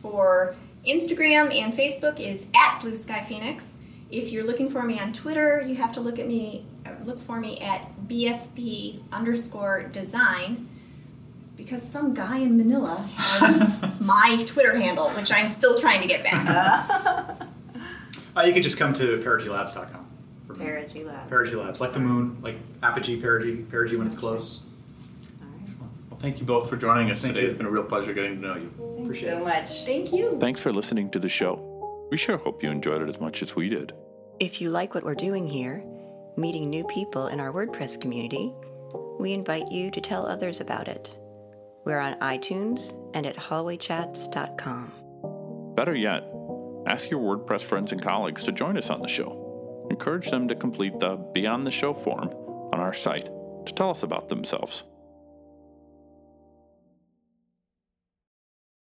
for 0.00 0.54
Instagram 0.86 1.52
and 1.54 1.72
Facebook 1.72 2.20
is 2.20 2.46
at 2.54 2.78
blueskyphoenix. 2.80 3.76
If 4.10 4.30
you're 4.30 4.44
looking 4.44 4.70
for 4.70 4.82
me 4.82 5.00
on 5.00 5.12
Twitter, 5.12 5.62
you 5.66 5.74
have 5.74 5.92
to 5.92 6.00
look 6.00 6.18
at 6.18 6.28
me, 6.28 6.64
uh, 6.86 6.90
look 7.04 7.18
for 7.18 7.40
me 7.40 7.58
at 7.58 7.90
BSP 8.06 9.02
underscore 9.12 9.84
design 9.84 10.68
because 11.56 11.86
some 11.86 12.14
guy 12.14 12.38
in 12.38 12.56
Manila 12.56 13.08
has 13.14 14.00
my 14.00 14.44
Twitter 14.46 14.76
handle, 14.76 15.10
which 15.10 15.32
I'm 15.32 15.48
still 15.48 15.76
trying 15.76 16.02
to 16.02 16.08
get 16.08 16.22
back. 16.22 17.42
Uh, 18.36 18.44
you 18.44 18.52
can 18.52 18.60
just 18.60 18.76
come 18.78 18.92
to 18.92 19.16
perigeelabs.com. 19.20 20.06
for. 20.46 20.54
Perigee 20.56 21.06
Lab. 21.06 21.30
Perigee 21.30 21.54
Labs, 21.54 21.80
like 21.80 21.94
the 21.94 22.00
moon, 22.00 22.36
like 22.42 22.56
apogee, 22.82 23.18
perigee, 23.18 23.64
perigee 23.64 23.96
when 23.96 24.06
it's 24.06 24.18
close. 24.18 24.66
All 26.26 26.32
right. 26.32 26.38
Well, 26.38 26.38
thank 26.38 26.40
you 26.40 26.46
both 26.46 26.68
for 26.68 26.76
joining 26.76 27.10
us 27.10 27.20
Thank 27.20 27.34
today. 27.34 27.46
you. 27.46 27.50
It's 27.52 27.58
been 27.58 27.66
a 27.66 27.70
real 27.70 27.84
pleasure 27.84 28.12
getting 28.12 28.40
to 28.40 28.46
know 28.46 28.54
you. 28.56 28.72
Thanks 28.78 29.02
Appreciate 29.02 29.30
so 29.30 29.38
it. 29.38 29.44
much. 29.44 29.84
Thank 29.84 30.12
you. 30.12 30.38
Thanks 30.40 30.60
for 30.60 30.72
listening 30.72 31.10
to 31.10 31.18
the 31.18 31.28
show. 31.28 32.08
We 32.10 32.16
sure 32.16 32.36
hope 32.36 32.62
you 32.62 32.70
enjoyed 32.70 33.02
it 33.02 33.08
as 33.08 33.20
much 33.20 33.42
as 33.42 33.56
we 33.56 33.68
did. 33.68 33.92
If 34.40 34.60
you 34.60 34.70
like 34.70 34.94
what 34.94 35.04
we're 35.04 35.14
doing 35.14 35.46
here, 35.48 35.84
meeting 36.36 36.68
new 36.68 36.84
people 36.84 37.28
in 37.28 37.40
our 37.40 37.52
WordPress 37.52 38.00
community, 38.00 38.54
we 39.18 39.32
invite 39.32 39.70
you 39.70 39.90
to 39.90 40.00
tell 40.00 40.26
others 40.26 40.60
about 40.60 40.88
it. 40.88 41.16
We're 41.84 42.00
on 42.00 42.18
iTunes 42.20 42.92
and 43.14 43.26
at 43.26 43.36
hallwaychats.com. 43.36 44.92
Better 45.76 45.94
yet, 45.94 46.24
ask 46.86 47.10
your 47.10 47.20
WordPress 47.20 47.62
friends 47.62 47.92
and 47.92 48.02
colleagues 48.02 48.42
to 48.44 48.52
join 48.52 48.76
us 48.76 48.90
on 48.90 49.00
the 49.00 49.08
show. 49.08 49.86
Encourage 49.90 50.30
them 50.30 50.48
to 50.48 50.54
complete 50.54 50.98
the 51.00 51.16
Beyond 51.32 51.66
the 51.66 51.70
Show 51.70 51.94
form 51.94 52.28
on 52.72 52.80
our 52.80 52.94
site 52.94 53.30
to 53.66 53.72
tell 53.72 53.90
us 53.90 54.02
about 54.02 54.28
themselves. 54.28 54.84